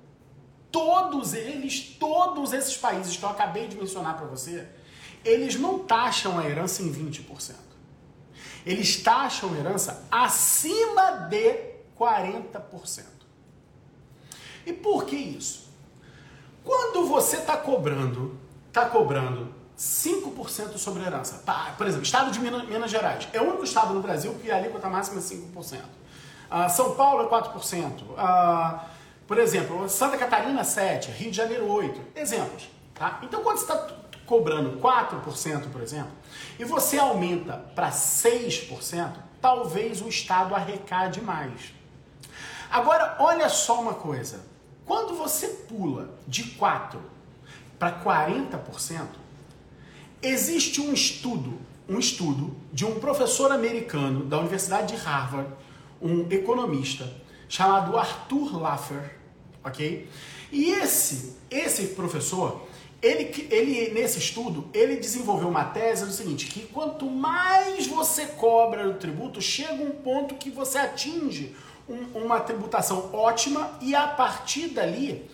Todos 0.71 1.35
eles, 1.35 1.97
todos 1.99 2.53
esses 2.53 2.77
países 2.77 3.17
que 3.17 3.25
eu 3.25 3.29
acabei 3.29 3.67
de 3.67 3.77
mencionar 3.77 4.17
para 4.17 4.27
você, 4.27 4.69
eles 5.25 5.57
não 5.57 5.81
taxam 5.81 6.39
a 6.39 6.49
herança 6.49 6.81
em 6.81 6.93
20%. 6.93 7.57
Eles 8.65 9.03
taxam 9.03 9.53
a 9.53 9.57
herança 9.57 10.07
acima 10.13 11.29
de 11.29 11.75
40%. 11.99 13.14
E 14.67 14.73
por 14.73 15.05
que 15.05 15.17
isso? 15.17 15.71
Quando 16.65 17.07
você 17.07 17.37
está 17.37 17.57
cobrando, 17.57 18.39
está 18.69 18.87
cobrando 18.87 19.55
5% 19.79 20.79
sobre 20.79 21.03
a 21.03 21.07
herança. 21.07 21.43
Tá, 21.45 21.75
por 21.77 21.87
exemplo, 21.87 22.05
estado 22.05 22.31
de 22.31 22.41
Minas, 22.41 22.67
Minas, 22.67 22.91
Gerais. 22.91 23.29
É 23.33 23.41
o 23.41 23.45
único 23.45 23.65
estado 23.65 23.93
no 23.93 24.01
Brasil 24.01 24.35
que 24.41 24.51
a 24.51 24.57
alíquota 24.57 24.89
máxima 24.89 25.19
é 25.19 25.23
5%. 25.23 25.81
Uh, 25.81 26.71
São 26.71 26.95
Paulo 26.95 27.25
é 27.25 27.29
4%. 27.29 28.03
Uh, 28.03 28.81
por 29.27 29.39
exemplo, 29.39 29.89
Santa 29.89 30.17
Catarina 30.17 30.63
7%, 30.63 31.11
Rio 31.11 31.31
de 31.31 31.37
Janeiro 31.37 31.67
8%. 31.67 31.95
Exemplos. 32.15 32.69
Tá? 32.95 33.19
Então, 33.23 33.43
quando 33.43 33.59
você 33.59 33.65
está 33.65 33.89
cobrando 34.27 34.79
4%, 34.81 35.71
por 35.71 35.83
exemplo, 35.83 36.13
e 36.59 36.65
você 36.65 36.99
aumenta 36.99 37.59
para 37.75 37.91
6%, 37.91 39.13
talvez 39.41 40.01
o 40.01 40.09
Estado 40.09 40.55
arrecade 40.55 41.21
mais. 41.21 41.75
Agora, 42.71 43.17
olha 43.19 43.49
só 43.49 43.81
uma 43.81 43.95
coisa. 43.95 44.54
Quando 44.87 45.15
você 45.15 45.49
pula 45.49 46.15
de 46.27 46.45
4 46.45 47.01
para 47.79 48.03
40%, 48.03 49.07
existe 50.23 50.81
um 50.81 50.93
estudo, 50.93 51.59
um 51.89 51.99
estudo 51.99 52.55
de 52.73 52.85
um 52.85 52.99
professor 53.01 53.51
americano 53.51 54.25
da 54.25 54.39
Universidade 54.39 54.95
de 54.95 55.03
Harvard, 55.03 55.51
um 56.01 56.27
economista 56.31 57.11
chamado 57.49 57.97
Arthur 57.97 58.61
Laffer, 58.61 59.17
ok? 59.63 60.09
E 60.53 60.71
esse, 60.71 61.37
esse 61.51 61.89
professor, 61.89 62.67
ele, 63.01 63.49
ele 63.51 63.93
nesse 63.93 64.19
estudo, 64.19 64.69
ele 64.73 64.97
desenvolveu 64.97 65.49
uma 65.49 65.65
tese 65.65 66.05
do 66.05 66.13
seguinte, 66.13 66.47
que 66.47 66.61
quanto 66.67 67.07
mais 67.07 67.87
você 67.87 68.27
cobra 68.27 68.89
o 68.89 68.95
tributo, 68.95 69.41
chega 69.41 69.83
um 69.83 69.91
ponto 69.91 70.35
que 70.35 70.51
você 70.51 70.79
atinge 70.79 71.55
um, 71.89 72.25
uma 72.25 72.41
tributação 72.41 73.11
ótima 73.13 73.71
e 73.81 73.95
a 73.95 74.07
partir 74.09 74.69
dali 74.69 75.31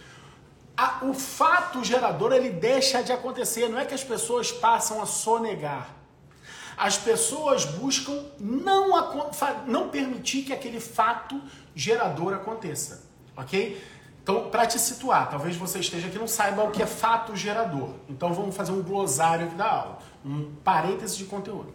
a, 0.76 1.04
o 1.04 1.12
fato 1.12 1.84
gerador 1.84 2.32
ele 2.32 2.50
deixa 2.50 3.02
de 3.02 3.12
acontecer. 3.12 3.68
Não 3.68 3.78
é 3.78 3.84
que 3.84 3.94
as 3.94 4.02
pessoas 4.02 4.50
passam 4.50 5.02
a 5.02 5.06
sonegar. 5.06 5.94
As 6.76 6.96
pessoas 6.96 7.66
buscam 7.66 8.24
não, 8.38 8.88
não 9.66 9.90
permitir 9.90 10.42
que 10.42 10.52
aquele 10.52 10.80
fato 10.80 11.38
gerador 11.74 12.32
aconteça, 12.32 13.04
ok? 13.36 13.84
Então, 14.22 14.48
para 14.48 14.66
te 14.66 14.78
situar, 14.78 15.28
talvez 15.28 15.56
você 15.56 15.80
esteja 15.80 16.06
aqui 16.06 16.16
e 16.16 16.18
não 16.18 16.26
saiba 16.26 16.62
o 16.64 16.70
que 16.70 16.82
é 16.82 16.86
fato 16.86 17.36
gerador. 17.36 17.90
Então, 18.08 18.32
vamos 18.32 18.56
fazer 18.56 18.72
um 18.72 18.82
glossário 18.82 19.46
aqui 19.46 19.54
da 19.56 19.70
aula, 19.70 19.98
um 20.24 20.54
parêntese 20.64 21.18
de 21.18 21.24
conteúdo. 21.24 21.74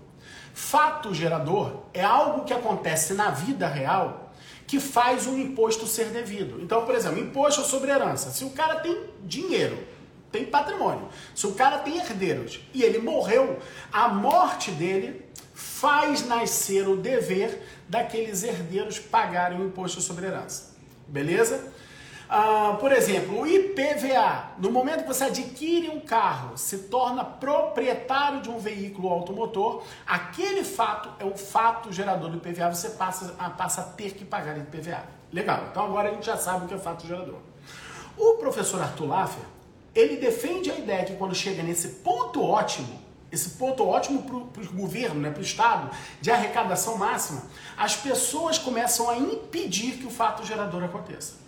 Fato 0.54 1.14
gerador 1.14 1.84
é 1.94 2.04
algo 2.04 2.44
que 2.44 2.54
acontece 2.54 3.14
na 3.14 3.30
vida 3.30 3.68
real 3.68 4.25
que 4.68 4.80
faz 4.80 5.28
um 5.28 5.38
imposto 5.38 5.86
ser 5.88 6.06
devido. 6.08 6.62
Então, 6.62 6.86
por 6.86 6.96
exemplo, 6.96 7.20
imposto 7.20 7.62
sobre 7.62 7.92
herança. 7.92 8.32
Se 8.32 8.44
o 8.44 8.50
cara 8.50 8.80
tem 8.80 8.98
dinheiro, 9.24 9.78
tem 10.32 10.46
patrimônio, 10.46 11.08
se 11.34 11.48
o 11.48 11.54
cara 11.54 11.80
tem 11.80 11.98
herdeiros 11.98 12.60
e 12.74 12.84
ele 12.84 13.00
morreu, 13.00 13.60
a 13.92 14.10
morte 14.10 14.72
dele 14.72 15.24
faz 15.54 16.26
nascer 16.28 16.88
o 16.88 16.98
dever 16.98 17.62
daqueles 17.88 18.44
herdeiros 18.44 19.00
pagarem 19.00 19.60
o 19.60 19.66
imposto 19.66 20.02
sobre 20.02 20.26
herança. 20.26 20.76
Beleza? 21.08 21.72
Ah, 22.28 22.78
por 22.80 22.92
exemplo, 22.92 23.42
o 23.42 23.48
IPVA, 23.48 24.52
no 24.58 24.72
momento 24.72 25.04
que 25.04 25.08
você 25.08 25.26
adquire 25.26 25.90
um 25.90 26.00
carro, 26.00 26.58
se 26.58 26.80
torna 26.80 27.24
proprietário 27.24 28.42
de 28.42 28.50
um 28.50 28.58
veículo 28.58 29.10
automotor, 29.10 29.84
aquele 30.08 30.64
fato 30.64 31.10
é 31.20 31.26
o 31.26 31.38
fato 31.38 31.92
gerador 31.92 32.32
do 32.32 32.38
IPVA, 32.38 32.74
você 32.74 32.90
passa 32.92 33.36
a, 33.38 33.50
passa 33.50 33.82
a 33.82 33.84
ter 33.84 34.14
que 34.14 34.26
pagar 34.26 34.58
IPVA. 34.58 35.04
Legal, 35.32 35.66
então 35.70 35.86
agora 35.86 36.10
a 36.10 36.14
gente 36.14 36.26
já 36.26 36.38
sabe 36.38 36.66
o 36.66 36.68
que 36.68 36.74
é 36.74 36.78
fato 36.78 37.06
gerador. 37.06 37.40
O 38.18 38.36
professor 38.36 38.82
Arthur 38.82 39.08
Laffer, 39.08 39.44
ele 39.94 40.18
defende 40.18 40.72
a 40.72 40.78
ideia 40.78 41.06
que 41.06 41.16
quando 41.16 41.36
chega 41.36 41.62
nesse 41.62 41.88
ponto 41.88 42.42
ótimo, 42.44 43.06
esse 43.32 43.52
ponto 43.52 43.86
ótimo 43.86 44.24
para 44.24 44.64
o 44.64 44.74
governo, 44.74 45.20
né, 45.20 45.30
para 45.30 45.40
o 45.40 45.44
Estado, 45.44 45.92
de 46.22 46.32
arrecadação 46.32 46.98
máxima, 46.98 47.44
as 47.78 47.96
pessoas 47.96 48.58
começam 48.58 49.10
a 49.10 49.18
impedir 49.18 49.98
que 49.98 50.06
o 50.06 50.10
fato 50.10 50.46
gerador 50.46 50.84
aconteça. 50.84 51.45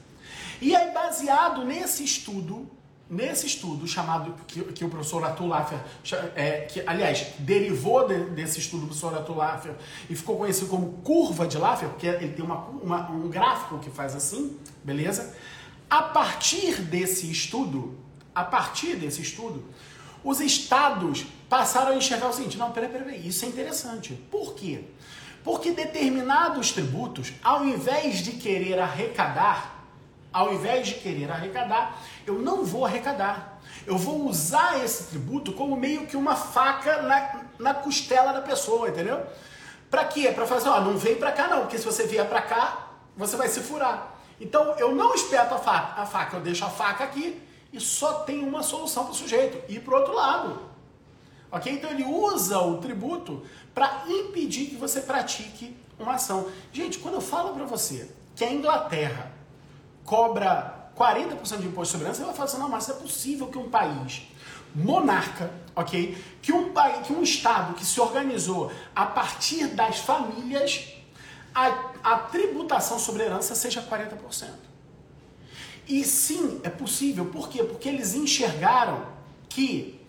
E 0.62 0.76
aí, 0.76 0.92
baseado 0.92 1.64
nesse 1.64 2.04
estudo, 2.04 2.70
nesse 3.10 3.46
estudo 3.46 3.88
chamado, 3.88 4.34
que, 4.46 4.62
que 4.74 4.86
o 4.86 4.90
professor 4.90 5.24
Arthur 5.24 5.50
é, 6.36 6.62
que, 6.62 6.84
aliás, 6.86 7.28
derivou 7.40 8.08
de, 8.08 8.18
desse 8.32 8.60
estudo 8.60 8.82
do 8.82 8.88
professor 8.88 9.16
Arthur 9.16 9.76
e 10.10 10.16
ficou 10.16 10.38
conhecido 10.38 10.68
como 10.68 10.94
curva 11.04 11.48
de 11.48 11.58
Laffer, 11.58 11.90
porque 11.90 12.08
ele 12.08 12.34
tem 12.34 12.44
uma, 12.44 12.66
uma, 12.68 13.12
um 13.12 13.30
gráfico 13.30 13.80
que 13.80 13.90
faz 13.90 14.16
assim, 14.16 14.58
beleza? 14.84 15.36
A 15.90 16.02
partir 16.04 16.82
desse 16.82 17.32
estudo, 17.32 17.98
a 18.36 18.44
partir 18.44 18.96
desse 18.96 19.22
estudo, 19.22 19.64
os 20.24 20.42
estados 20.42 21.26
passaram 21.48 21.94
a 21.94 21.96
enxergar 21.96 22.30
o 22.30 22.34
seguinte: 22.34 22.58
não, 22.58 22.72
peraí, 22.72 22.90
peraí, 22.90 23.28
isso 23.28 23.46
é 23.46 23.48
interessante. 23.48 24.14
Por 24.30 24.54
quê? 24.54 24.84
Porque 25.44 25.72
determinados 25.72 26.74
tributos, 26.74 27.32
ao 27.42 27.64
invés 27.66 28.18
de 28.18 28.32
querer 28.32 28.80
arrecadar, 28.80 29.77
ao 30.32 30.54
invés 30.54 30.88
de 30.88 30.96
querer 30.96 31.32
arrecadar, 31.32 32.02
eu 32.26 32.36
não 32.36 32.64
vou 32.64 32.86
arrecadar. 32.86 33.60
Eu 33.86 33.98
vou 33.98 34.26
usar 34.26 34.84
esse 34.84 35.06
tributo 35.06 35.54
como 35.54 35.76
meio 35.76 36.06
que 36.06 36.18
uma 36.18 36.36
faca 36.36 37.02
na, 37.02 37.42
na 37.60 37.74
costela 37.74 38.34
da 38.34 38.42
pessoa, 38.42 38.90
entendeu? 38.90 39.26
Para 39.90 40.04
quê? 40.06 40.32
Para 40.32 40.46
fazer, 40.46 40.70
ó, 40.70 40.82
não 40.82 40.98
vem 40.98 41.16
para 41.16 41.32
cá 41.32 41.48
não, 41.48 41.62
porque 41.62 41.78
se 41.78 41.86
você 41.86 42.06
vier 42.06 42.28
para 42.28 42.42
cá, 42.42 42.90
você 43.16 43.38
vai 43.38 43.48
se 43.48 43.62
furar. 43.62 44.16
Então 44.40 44.76
eu 44.78 44.94
não 44.94 45.14
espeto 45.16 45.56
a 45.56 45.58
faca, 45.58 46.02
a 46.02 46.06
faca, 46.06 46.38
eu 46.38 46.42
deixo 46.42 46.66
a 46.66 46.70
faca 46.70 47.04
aqui 47.04 47.42
e 47.72 47.80
só 47.80 48.20
tem 48.20 48.44
uma 48.44 48.62
solução 48.62 49.06
para 49.06 49.14
o 49.14 49.16
sujeito, 49.16 49.72
ir 49.72 49.80
para 49.80 49.98
outro 49.98 50.14
lado. 50.14 50.62
Ok? 51.52 51.72
Então 51.72 51.90
ele 51.90 52.04
usa 52.04 52.60
o 52.60 52.78
tributo 52.78 53.44
para 53.74 54.04
impedir 54.08 54.66
que 54.66 54.76
você 54.76 55.02
pratique 55.02 55.76
uma 55.98 56.16
ação. 56.16 56.48
Gente, 56.72 57.00
quando 57.00 57.16
eu 57.16 57.22
falo 57.22 57.54
para 57.54 57.66
você 57.66 58.12
que 58.36 58.44
a 58.44 58.52
Inglaterra 58.52 59.32
cobra 60.08 60.90
40% 60.98 61.60
de 61.60 61.68
imposto 61.68 61.92
segurança, 61.92 62.20
você 62.20 62.26
vai 62.26 62.34
falar 62.34 62.46
assim, 62.46 62.58
não, 62.58 62.70
mas 62.70 62.90
é 62.90 62.94
possível 62.94 63.48
que 63.48 63.58
um 63.58 63.70
país 63.70 64.24
monarca, 64.74 65.52
ok? 65.76 66.18
Que 66.42 66.54
um, 66.54 66.72
país, 66.72 67.06
que 67.06 67.12
um 67.12 67.22
Estado 67.22 67.74
que 67.74 67.86
se 67.86 68.00
organizou 68.00 68.72
a 68.96 69.06
partir 69.06 69.68
das 69.68 70.00
famílias, 70.00 70.88
a, 71.54 71.92
a 72.04 72.18
tributação 72.20 72.98
sobre 72.98 73.24
herança 73.24 73.54
seja 73.54 73.82
40%. 73.82 74.48
E 75.90 76.06
sim, 76.06 76.62
é 76.64 76.70
possível. 76.70 77.26
Por 77.26 77.50
quê? 77.50 77.64
Porque 77.64 77.90
eles 77.90 78.16
enxergaram 78.16 79.06
que 79.50 80.00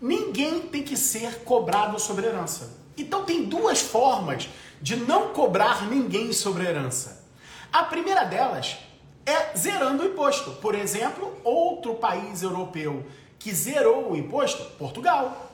ninguém 0.00 0.62
tem 0.62 0.82
que 0.82 0.96
ser 0.96 1.44
cobrado 1.44 1.98
sobre 2.00 2.26
herança. 2.26 2.76
Então 2.98 3.24
tem 3.24 3.44
duas 3.44 3.80
formas 3.80 4.48
de 4.82 4.96
não 4.96 5.28
cobrar 5.32 5.86
ninguém 5.86 6.32
sobre 6.32 6.64
herança. 6.64 7.24
A 7.72 7.84
primeira 7.84 8.24
delas 8.24 8.78
é 9.26 9.56
zerando 9.56 10.02
o 10.02 10.06
imposto. 10.06 10.52
Por 10.52 10.74
exemplo, 10.74 11.36
outro 11.42 11.94
país 11.94 12.42
europeu 12.42 13.04
que 13.38 13.54
zerou 13.54 14.12
o 14.12 14.16
imposto, 14.16 14.64
Portugal. 14.78 15.52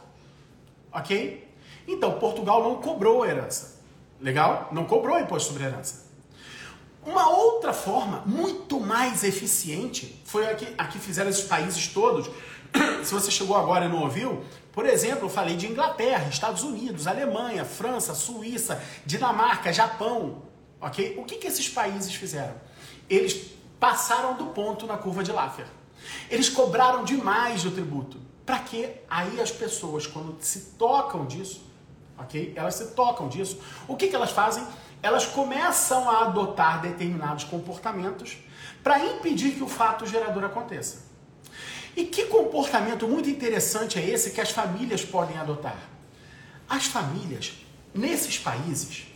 Ok? 0.93 1.49
Então, 1.87 2.19
Portugal 2.19 2.63
não 2.63 2.77
cobrou 2.77 3.27
herança. 3.27 3.81
Legal? 4.21 4.69
Não 4.71 4.85
cobrou 4.85 5.19
imposto 5.19 5.49
sobre 5.53 5.65
herança. 5.65 6.09
Uma 7.05 7.31
outra 7.31 7.73
forma, 7.73 8.23
muito 8.27 8.79
mais 8.79 9.25
eficiente, 9.25 10.21
foi 10.25 10.47
a 10.47 10.55
que, 10.55 10.69
a 10.77 10.85
que 10.85 10.99
fizeram 10.99 11.31
esses 11.31 11.45
países 11.45 11.89
todos. 11.89 12.31
Se 13.03 13.13
você 13.13 13.31
chegou 13.31 13.57
agora 13.57 13.87
e 13.87 13.89
não 13.89 14.03
ouviu, 14.03 14.45
por 14.73 14.87
exemplo, 14.87 15.25
eu 15.25 15.31
falei 15.31 15.57
de 15.57 15.67
Inglaterra, 15.67 16.29
Estados 16.29 16.63
Unidos, 16.63 17.07
Alemanha, 17.07 17.65
França, 17.65 18.15
Suíça, 18.15 18.83
Dinamarca, 19.07 19.73
Japão. 19.73 20.43
Ok? 20.81 21.17
O 21.19 21.25
que, 21.25 21.37
que 21.37 21.47
esses 21.47 21.69
países 21.69 22.15
fizeram? 22.15 22.55
Eles 23.09 23.51
passaram 23.81 24.35
do 24.35 24.47
ponto 24.47 24.87
na 24.87 24.99
curva 24.99 25.25
de 25.25 25.33
Laffer. 25.33 25.67
Eles 26.31 26.49
cobraram 26.49 27.03
demais 27.03 27.63
do 27.63 27.71
tributo. 27.71 28.19
Para 28.45 28.59
quê? 28.59 29.01
Aí 29.09 29.41
as 29.41 29.51
pessoas, 29.51 30.07
quando 30.07 30.37
se 30.41 30.73
tocam 30.79 31.25
disso, 31.25 31.63
ok? 32.19 32.53
Elas 32.55 32.75
se 32.75 32.89
tocam 32.89 33.29
disso. 33.29 33.59
O 33.89 33.97
que, 33.97 34.09
que 34.09 34.15
elas 34.15 34.31
fazem? 34.31 34.65
Elas 35.03 35.25
começam 35.25 36.09
a 36.09 36.27
adotar 36.27 36.83
determinados 36.83 37.45
comportamentos 37.45 38.37
para 38.83 39.05
impedir 39.05 39.53
que 39.53 39.63
o 39.63 39.69
fato 39.69 40.07
gerador 40.07 40.45
aconteça. 40.45 41.09
E 41.97 42.05
que 42.05 42.27
comportamento 42.27 43.09
muito 43.09 43.29
interessante 43.29 43.99
é 43.99 44.05
esse 44.09 44.31
que 44.31 44.41
as 44.41 44.51
famílias 44.51 45.05
podem 45.05 45.37
adotar? 45.39 45.77
As 46.69 46.87
famílias, 46.87 47.55
nesses 47.95 48.39
países, 48.39 49.07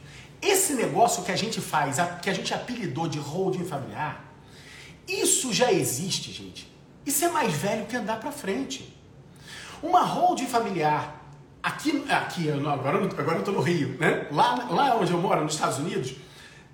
esse 0.43 0.75
negócio 0.75 1.23
que 1.23 1.33
a 1.33 1.37
gente 1.37 1.61
faz, 1.61 1.97
que 2.21 2.29
a 2.29 2.35
gente 2.35 2.53
apelidou 2.53 3.07
de 3.07 3.19
holding 3.19 3.65
familiar, 3.65 4.24
isso 5.07 5.53
já 5.53 5.73
existe, 5.73 6.33
gente. 6.33 6.73
Isso 7.05 7.25
é 7.25 7.29
mais 7.29 7.53
velho 7.53 7.87
que 7.87 7.97
andar 7.97 8.19
para 8.19 8.33
frente. 8.33 8.97
Uma 9.83 10.03
holding 10.03 10.47
familiar, 10.47 11.23
aqui, 11.63 12.05
aqui 12.09 12.51
agora, 12.51 13.05
agora 13.05 13.37
eu 13.37 13.39
estou 13.41 13.55
no 13.55 13.61
Rio, 13.61 13.99
né? 13.99 14.27
Lá, 14.31 14.67
lá 14.71 14.97
onde 14.97 15.13
eu 15.13 15.19
moro, 15.19 15.43
nos 15.43 15.55
Estados 15.55 15.79
Unidos, 15.79 16.15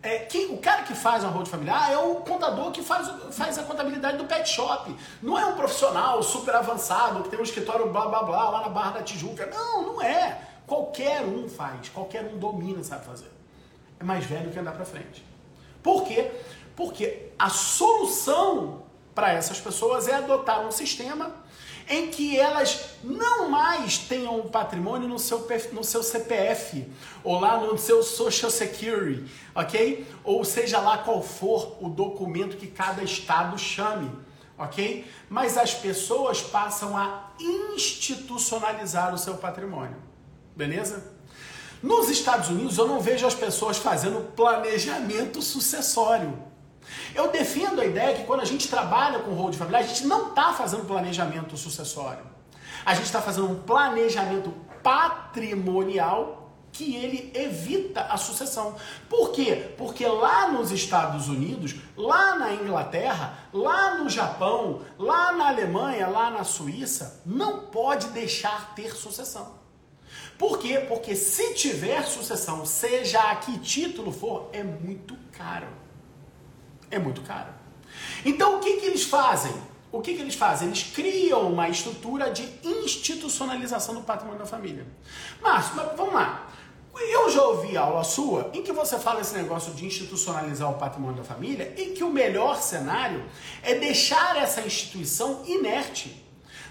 é, 0.03 0.21
quem, 0.21 0.53
o 0.55 0.59
cara 0.59 0.83
que 0.83 0.95
faz 0.95 1.25
uma 1.25 1.33
holding 1.33 1.51
familiar 1.51 1.93
é 1.93 1.99
o 1.99 2.17
contador 2.17 2.71
que 2.71 2.83
faz, 2.83 3.11
faz 3.33 3.59
a 3.59 3.65
contabilidade 3.65 4.17
do 4.17 4.25
pet 4.25 4.49
shop. 4.49 4.95
Não 5.21 5.39
é 5.39 5.45
um 5.45 5.55
profissional 5.55 6.23
super 6.23 6.55
avançado 6.55 7.23
que 7.23 7.29
tem 7.29 7.39
um 7.39 7.43
escritório 7.43 7.91
blá 7.91 8.07
blá 8.07 8.23
blá 8.23 8.51
lá 8.51 8.61
na 8.63 8.69
Barra 8.69 8.93
da 8.93 9.03
Tijuca. 9.03 9.47
Não, 9.47 9.83
não 9.83 10.03
é. 10.03 10.41
Qualquer 10.67 11.23
um 11.23 11.49
faz, 11.49 11.89
qualquer 11.89 12.25
um 12.25 12.39
domina, 12.39 12.83
sabe 12.83 13.05
fazer. 13.05 13.31
É 13.99 14.05
mais 14.05 14.25
velho 14.25 14.51
que 14.51 14.59
andar 14.59 14.73
para 14.73 14.85
frente. 14.85 15.23
Por 15.83 16.05
quê? 16.05 16.31
Porque 16.81 17.29
a 17.39 17.51
solução 17.51 18.85
para 19.15 19.35
essas 19.35 19.61
pessoas 19.61 20.09
é 20.09 20.15
adotar 20.15 20.67
um 20.67 20.71
sistema 20.71 21.31
em 21.87 22.09
que 22.09 22.39
elas 22.39 22.95
não 23.05 23.51
mais 23.51 23.99
tenham 23.99 24.41
o 24.41 24.49
patrimônio 24.49 25.07
no 25.07 25.19
seu, 25.19 25.47
no 25.75 25.85
seu 25.85 26.03
CPF 26.03 26.91
ou 27.23 27.39
lá 27.39 27.61
no 27.61 27.77
seu 27.77 28.03
Social 28.03 28.51
Security, 28.51 29.31
ok? 29.55 30.07
Ou 30.25 30.43
seja 30.43 30.81
lá 30.81 30.97
qual 30.97 31.23
for 31.23 31.77
o 31.83 31.91
documento 31.91 32.57
que 32.57 32.69
cada 32.69 33.03
estado 33.03 33.59
chame, 33.59 34.11
ok? 34.57 35.07
Mas 35.29 35.59
as 35.59 35.75
pessoas 35.75 36.41
passam 36.41 36.97
a 36.97 37.29
institucionalizar 37.39 39.13
o 39.13 39.19
seu 39.19 39.35
patrimônio, 39.35 39.99
beleza? 40.57 41.13
Nos 41.83 42.09
Estados 42.09 42.49
Unidos 42.49 42.79
eu 42.79 42.89
não 42.89 43.01
vejo 43.01 43.27
as 43.27 43.35
pessoas 43.35 43.77
fazendo 43.77 44.33
planejamento 44.33 45.43
sucessório. 45.43 46.49
Eu 47.15 47.31
defendo 47.31 47.81
a 47.81 47.85
ideia 47.85 48.17
que 48.17 48.25
quando 48.25 48.41
a 48.41 48.45
gente 48.45 48.69
trabalha 48.69 49.21
com 49.21 49.33
hold 49.33 49.55
familiar, 49.55 49.83
a 49.83 49.87
gente 49.87 50.07
não 50.07 50.29
está 50.29 50.53
fazendo 50.53 50.85
planejamento 50.85 51.57
sucessório. 51.57 52.25
A 52.85 52.95
gente 52.95 53.07
está 53.07 53.21
fazendo 53.21 53.51
um 53.51 53.63
planejamento 53.63 54.53
patrimonial 54.83 56.41
que 56.73 56.95
ele 56.95 57.33
evita 57.35 58.03
a 58.03 58.17
sucessão. 58.17 58.77
Por 59.09 59.33
quê? 59.33 59.75
Porque 59.77 60.07
lá 60.07 60.49
nos 60.49 60.71
Estados 60.71 61.29
Unidos, 61.29 61.75
lá 61.97 62.37
na 62.37 62.55
Inglaterra, 62.55 63.39
lá 63.53 63.97
no 63.97 64.09
Japão, 64.09 64.83
lá 64.97 65.33
na 65.33 65.49
Alemanha, 65.49 66.07
lá 66.07 66.31
na 66.31 66.45
Suíça, 66.45 67.23
não 67.27 67.67
pode 67.67 68.09
deixar 68.09 68.73
ter 68.75 68.95
sucessão. 68.95 69.59
Por 70.39 70.59
quê? 70.59 70.79
Porque 70.89 71.15
se 71.15 71.55
tiver 71.55 72.03
sucessão, 72.07 72.65
seja 72.65 73.21
a 73.21 73.37
que 73.37 73.59
título 73.59 74.13
for, 74.13 74.49
é 74.53 74.63
muito 74.63 75.17
caro 75.33 75.90
é 76.91 76.99
muito 76.99 77.23
caro. 77.23 77.49
Então 78.25 78.57
o 78.57 78.61
que, 78.61 78.77
que 78.79 78.87
eles 78.87 79.05
fazem? 79.05 79.53
O 79.93 80.01
que, 80.01 80.15
que 80.15 80.23
eles 80.23 80.35
fazem? 80.35 80.69
Eles 80.69 80.85
criam 80.95 81.51
uma 81.51 81.69
estrutura 81.69 82.31
de 82.31 82.49
institucionalização 82.63 83.95
do 83.95 84.03
patrimônio 84.03 84.39
da 84.39 84.47
família. 84.47 84.87
Márcio, 85.43 85.75
mas 85.75 85.97
vamos 85.97 86.15
lá. 86.15 86.49
Eu 86.95 87.31
já 87.31 87.43
ouvi 87.43 87.77
aula 87.77 88.05
sua 88.05 88.51
em 88.53 88.63
que 88.63 88.73
você 88.73 88.99
fala 88.99 89.21
esse 89.21 89.35
negócio 89.35 89.73
de 89.73 89.87
institucionalizar 89.87 90.71
o 90.71 90.75
patrimônio 90.75 91.17
da 91.17 91.25
família 91.25 91.73
e 91.77 91.87
que 91.87 92.05
o 92.05 92.11
melhor 92.11 92.61
cenário 92.61 93.25
é 93.63 93.75
deixar 93.75 94.37
essa 94.37 94.61
instituição 94.61 95.43
inerte. 95.47 96.25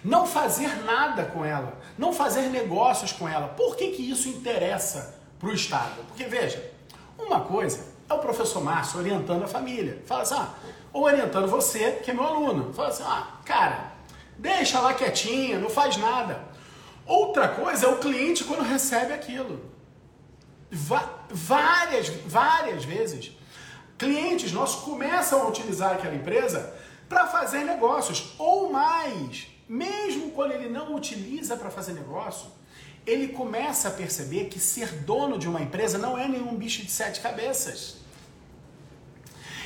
Não 0.04 0.26
fazer 0.26 0.84
nada 0.86 1.26
com 1.26 1.44
ela, 1.44 1.78
não 1.98 2.14
fazer 2.14 2.44
negócios 2.44 3.12
com 3.12 3.28
ela. 3.28 3.50
Por 3.50 3.76
que, 3.76 3.92
que 3.92 4.10
isso 4.10 4.30
interessa 4.30 5.20
para 5.38 5.50
o 5.50 5.54
Estado? 5.54 6.06
Porque 6.08 6.24
veja, 6.26 6.72
uma 7.18 7.42
coisa 7.42 7.89
é 8.10 8.14
o 8.14 8.20
professor 8.20 8.62
Márcio 8.64 9.00
orientando 9.00 9.44
a 9.44 9.48
família. 9.48 10.02
Fala 10.06 10.24
assim, 10.24 10.36
ah, 10.36 10.50
ou 10.92 11.04
orientando 11.04 11.48
você, 11.48 11.92
que 12.04 12.10
é 12.10 12.14
meu 12.14 12.26
aluno. 12.26 12.74
Fala 12.74 12.90
assim, 12.90 13.04
ah, 13.06 13.40
cara, 13.46 13.94
deixa 14.38 14.80
lá 14.80 14.94
quietinho, 14.94 15.60
não 15.60 15.70
faz 15.70 15.96
nada. 15.98 16.44
Outra 17.06 17.48
coisa 17.48 17.86
é 17.86 17.90
o 17.90 17.98
cliente 17.98 18.44
quando 18.44 18.64
recebe 18.64 19.14
aquilo. 19.14 19.62
várias, 21.30 22.10
várias 22.26 22.84
vezes, 22.84 23.32
clientes 23.98 24.52
nossos 24.52 24.84
começam 24.84 25.42
a 25.42 25.48
utilizar 25.48 25.94
aquela 25.94 26.16
empresa 26.16 26.76
para 27.08 27.28
fazer 27.28 27.64
negócios, 27.64 28.36
ou 28.38 28.72
mais, 28.72 29.48
mesmo 29.68 30.32
quando 30.32 30.52
ele 30.52 30.70
não 30.70 30.96
utiliza 30.96 31.58
para 31.58 31.72
fazer 31.72 31.94
negócio, 31.94 32.48
ele 33.10 33.30
começa 33.30 33.88
a 33.88 33.92
perceber 33.92 34.46
que 34.46 34.60
ser 34.60 34.94
dono 35.04 35.40
de 35.40 35.50
uma 35.50 35.60
empresa 35.60 35.98
não 35.98 36.16
é 36.18 36.28
nenhum 36.28 36.56
bicho 36.56 36.84
de 36.84 36.92
sete 36.92 37.20
cabeças. 37.22 37.98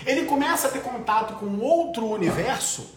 Ele 0.05 0.25
começa 0.25 0.67
a 0.67 0.71
ter 0.71 0.81
contato 0.81 1.35
com 1.35 1.59
outro 1.59 2.07
universo 2.07 2.89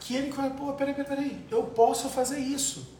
que 0.00 0.16
ele 0.16 0.32
fala, 0.32 0.50
pô, 0.50 0.72
peraí, 0.72 0.94
peraí, 0.94 1.44
eu 1.50 1.62
posso 1.62 2.08
fazer 2.08 2.38
isso. 2.38 2.96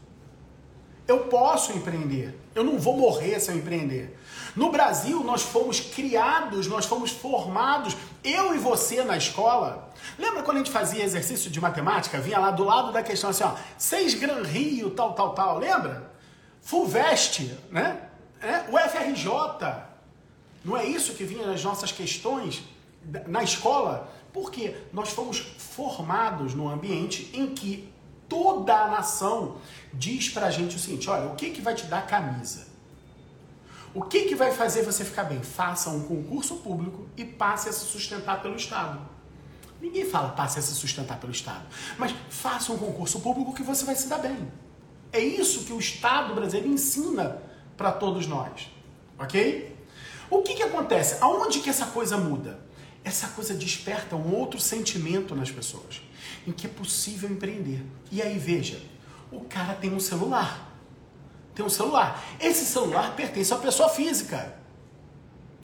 Eu 1.07 1.21
posso 1.27 1.73
empreender. 1.73 2.39
Eu 2.55 2.65
não 2.65 2.79
vou 2.79 2.97
morrer 2.97 3.39
se 3.41 3.51
eu 3.51 3.57
empreender. 3.57 4.17
No 4.55 4.71
Brasil, 4.71 5.23
nós 5.23 5.43
fomos 5.43 5.81
criados, 5.81 6.67
nós 6.67 6.87
fomos 6.87 7.11
formados, 7.11 7.97
eu 8.25 8.55
e 8.55 8.59
você 8.59 9.03
na 9.05 9.17
escola. 9.17 9.93
Lembra 10.19 10.43
quando 10.43 10.57
a 10.57 10.61
gente 10.61 10.73
fazia 10.73 11.05
exercício 11.05 11.51
de 11.51 11.61
matemática? 11.61 12.21
Vinha 12.21 12.39
lá 12.39 12.51
do 12.51 12.65
lado 12.65 12.93
da 12.93 13.03
questão 13.03 13.31
assim, 13.31 13.45
ó, 13.45 13.55
6 13.77 14.15
Gran 14.15 14.43
Rio, 14.43 14.91
tal, 14.91 15.13
tal, 15.13 15.35
tal. 15.35 15.59
Lembra? 15.59 16.16
Fulvestre, 16.67 17.57
né? 17.71 18.09
É, 18.43 18.69
o 18.69 18.77
FRJ. 18.77 19.31
Não 20.65 20.77
é 20.77 20.85
isso 20.85 21.15
que 21.15 21.23
vinha 21.23 21.47
nas 21.47 21.63
nossas 21.63 21.93
questões 21.93 22.65
na 23.29 23.45
escola? 23.45 24.13
Porque 24.33 24.77
nós 24.93 25.11
fomos 25.11 25.39
formados 25.39 26.55
num 26.55 26.69
ambiente 26.69 27.31
em 27.33 27.55
que 27.55 27.89
toda 28.29 28.75
a 28.75 28.89
nação 28.89 29.59
diz 29.95 30.29
pra 30.29 30.51
gente 30.51 30.75
o 30.75 30.79
seguinte: 30.81 31.09
olha, 31.09 31.29
o 31.29 31.37
que, 31.37 31.51
que 31.51 31.61
vai 31.61 31.73
te 31.73 31.87
dar 31.87 32.05
camisa? 32.05 32.67
O 33.95 34.03
que, 34.03 34.23
que 34.23 34.35
vai 34.35 34.51
fazer 34.51 34.83
você 34.83 35.05
ficar 35.05 35.23
bem? 35.23 35.41
Faça 35.41 35.89
um 35.91 36.03
concurso 36.03 36.57
público 36.57 37.07
e 37.17 37.25
passe 37.25 37.69
a 37.69 37.73
se 37.73 37.85
sustentar 37.85 38.43
pelo 38.43 38.57
Estado. 38.57 38.99
Ninguém 39.81 40.05
fala 40.05 40.31
passe 40.31 40.59
a 40.59 40.63
se 40.63 40.75
sustentar 40.75 41.21
pelo 41.21 41.31
Estado. 41.31 41.65
Mas 41.97 42.13
faça 42.29 42.73
um 42.73 42.77
concurso 42.77 43.21
público 43.21 43.55
que 43.55 43.63
você 43.63 43.85
vai 43.85 43.95
se 43.95 44.09
dar 44.09 44.19
bem. 44.19 44.66
É 45.13 45.21
isso 45.21 45.65
que 45.65 45.73
o 45.73 45.79
Estado 45.79 46.35
brasileiro 46.35 46.73
ensina 46.73 47.43
para 47.77 47.93
todos 47.93 48.27
nós. 48.27 48.71
Ok? 49.19 49.75
O 50.29 50.43
que, 50.43 50.55
que 50.55 50.63
acontece? 50.63 51.17
Aonde 51.21 51.61
que 51.61 51.71
essa 51.71 51.87
coisa 51.87 52.17
muda? 52.17 52.59
Essa 53.05 53.29
coisa 53.29 53.55
desperta 53.55 54.17
um 54.17 54.35
outro 54.35 54.59
sentimento 54.59 55.35
nas 55.35 55.51
pessoas, 55.51 56.03
em 56.47 56.53
que 56.53 56.67
é 56.67 56.71
possível 56.71 57.31
empreender. 57.31 57.85
E 58.11 58.21
aí 58.21 58.37
veja, 58.37 58.81
o 59.31 59.41
cara 59.43 59.75
tem 59.75 59.93
um 59.93 60.01
celular. 60.01 60.73
Tem 61.55 61.65
um 61.65 61.69
celular. 61.69 62.23
Esse 62.41 62.65
celular 62.67 63.15
pertence 63.15 63.55
à 63.55 63.57
pessoa 63.57 63.89
física 63.89 64.55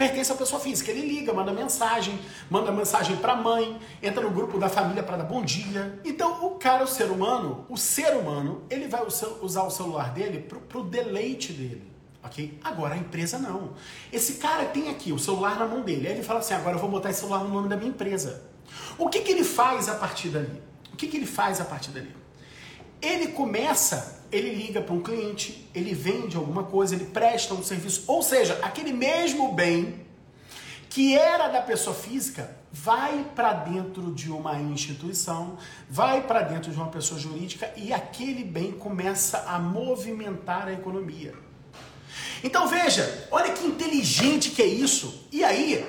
pertence 0.03 0.33
à 0.33 0.35
pessoa 0.35 0.61
física. 0.61 0.91
Ele 0.91 1.07
liga, 1.07 1.33
manda 1.33 1.53
mensagem, 1.53 2.19
manda 2.51 2.73
mensagem 2.73 3.17
para 3.17 3.35
a 3.35 3.37
mãe, 3.37 3.79
entra 4.03 4.21
no 4.21 4.31
grupo 4.31 4.59
da 4.59 4.69
família 4.69 5.03
para 5.03 5.19
dar 5.19 5.25
bom 5.25 5.45
dia. 5.45 6.01
Então, 6.05 6.45
o 6.45 6.51
cara, 6.57 6.83
o 6.83 6.89
ser 6.89 7.11
humano, 7.11 7.65
o 7.69 7.77
ser 7.77 8.17
humano, 8.17 8.63
ele 8.69 8.89
vai 8.89 9.03
usar 9.07 9.63
o 9.63 9.71
celular 9.71 10.13
dele 10.13 10.41
para 10.41 10.79
o 10.79 10.83
deleite 10.83 11.53
dele. 11.53 11.93
Ok? 12.25 12.59
Agora 12.63 12.95
a 12.95 12.97
empresa 12.97 13.39
não. 13.39 13.75
Esse 14.13 14.35
cara 14.35 14.65
tem 14.65 14.91
aqui 14.91 15.13
o 15.13 15.19
celular 15.19 15.59
na 15.59 15.67
mão 15.67 15.83
dele. 15.83 16.07
Aí 16.07 16.15
ele 16.15 16.23
fala 16.23 16.41
assim: 16.41 16.55
agora 16.55 16.77
eu 16.77 16.81
vou 16.81 16.91
botar 16.91 17.11
esse 17.11 17.21
celular 17.21 17.43
no 17.43 17.49
nome 17.49 17.69
da 17.69 17.77
minha 17.77 17.91
empresa. 17.91 18.45
O 18.97 19.09
que, 19.09 19.21
que 19.21 19.33
ele 19.33 19.45
faz 19.45 19.89
a 19.89 19.95
partir 19.95 20.29
dali? 20.29 20.63
O 20.93 20.97
que, 20.97 21.09
que 21.09 21.17
ele 21.17 21.27
faz 21.27 21.61
a 21.61 21.65
partir 21.65 21.91
dali? 21.91 22.15
Ele 23.01 23.29
começa 23.29 24.22
ele 24.33 24.55
liga 24.55 24.81
para 24.81 24.95
um 24.95 25.03
cliente, 25.03 25.69
ele 25.75 25.95
vende 25.95 26.37
alguma 26.37 26.65
coisa, 26.65 26.95
ele 26.95 27.05
presta 27.05 27.53
um 27.53 27.63
serviço, 27.63 28.05
ou 28.07 28.23
seja, 28.23 28.59
aquele 28.63 28.93
mesmo 28.93 29.53
bem 29.53 30.01
que 30.89 31.17
era 31.17 31.49
da 31.49 31.61
pessoa 31.63 31.95
física 31.95 32.57
vai 32.71 33.25
para 33.35 33.53
dentro 33.53 34.13
de 34.13 34.31
uma 34.31 34.59
instituição, 34.61 35.59
vai 35.89 36.23
para 36.27 36.43
dentro 36.43 36.71
de 36.71 36.77
uma 36.77 36.89
pessoa 36.89 37.21
jurídica 37.21 37.71
e 37.77 37.93
aquele 37.93 38.43
bem 38.43 38.73
começa 38.73 39.45
a 39.47 39.59
movimentar 39.59 40.69
a 40.69 40.73
economia. 40.73 41.35
Então 42.43 42.67
veja, 42.67 43.29
olha 43.31 43.53
que 43.53 43.65
inteligente 43.65 44.51
que 44.51 44.63
é 44.63 44.67
isso. 44.67 45.29
E 45.31 45.45
aí, 45.45 45.87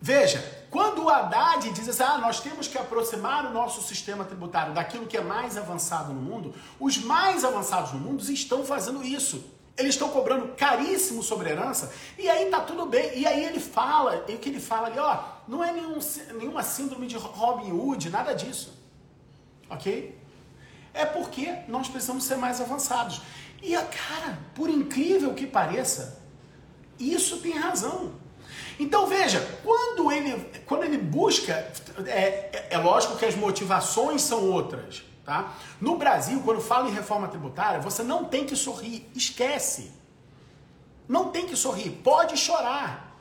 veja, 0.00 0.55
quando 0.76 1.04
o 1.04 1.08
Haddad 1.08 1.70
diz 1.70 1.88
assim, 1.88 2.02
ah, 2.02 2.18
nós 2.18 2.40
temos 2.40 2.68
que 2.68 2.76
aproximar 2.76 3.46
o 3.46 3.50
nosso 3.50 3.80
sistema 3.80 4.26
tributário 4.26 4.74
daquilo 4.74 5.06
que 5.06 5.16
é 5.16 5.22
mais 5.22 5.56
avançado 5.56 6.12
no 6.12 6.20
mundo, 6.20 6.54
os 6.78 6.98
mais 6.98 7.46
avançados 7.46 7.94
no 7.94 7.98
mundo 7.98 8.22
estão 8.30 8.62
fazendo 8.62 9.02
isso. 9.02 9.42
Eles 9.74 9.94
estão 9.94 10.10
cobrando 10.10 10.48
caríssimo 10.48 11.22
sobre 11.22 11.48
herança, 11.48 11.90
e 12.18 12.28
aí 12.28 12.50
tá 12.50 12.60
tudo 12.60 12.84
bem. 12.84 13.18
E 13.18 13.26
aí 13.26 13.42
ele 13.42 13.58
fala, 13.58 14.22
e 14.28 14.34
o 14.34 14.38
que 14.38 14.50
ele 14.50 14.60
fala 14.60 14.88
ali, 14.88 14.98
ó, 14.98 15.24
não 15.48 15.64
é 15.64 15.72
nenhum, 15.72 15.98
nenhuma 16.34 16.62
síndrome 16.62 17.06
de 17.06 17.16
Robin 17.16 17.72
Hood, 17.72 18.10
nada 18.10 18.34
disso. 18.34 18.78
Ok? 19.70 20.20
É 20.92 21.06
porque 21.06 21.54
nós 21.68 21.88
precisamos 21.88 22.24
ser 22.24 22.36
mais 22.36 22.60
avançados. 22.60 23.22
E, 23.62 23.72
cara, 23.72 24.38
por 24.54 24.68
incrível 24.68 25.32
que 25.32 25.46
pareça, 25.46 26.22
isso 26.98 27.38
tem 27.38 27.52
razão. 27.52 28.25
Então 28.78 29.06
veja, 29.06 29.40
quando 29.64 30.12
ele, 30.12 30.62
quando 30.66 30.84
ele 30.84 30.98
busca, 30.98 31.52
é, 32.06 32.66
é, 32.70 32.78
lógico 32.78 33.16
que 33.16 33.24
as 33.24 33.34
motivações 33.34 34.22
são 34.22 34.50
outras. 34.50 35.02
Tá? 35.24 35.54
No 35.80 35.96
Brasil, 35.96 36.40
quando 36.44 36.60
fala 36.60 36.88
em 36.88 36.92
reforma 36.92 37.26
tributária, 37.26 37.80
você 37.80 38.02
não 38.02 38.24
tem 38.24 38.44
que 38.44 38.54
sorrir, 38.54 39.10
esquece. 39.14 39.90
Não 41.08 41.30
tem 41.30 41.46
que 41.46 41.56
sorrir, 41.56 41.90
pode 41.90 42.36
chorar. 42.36 43.16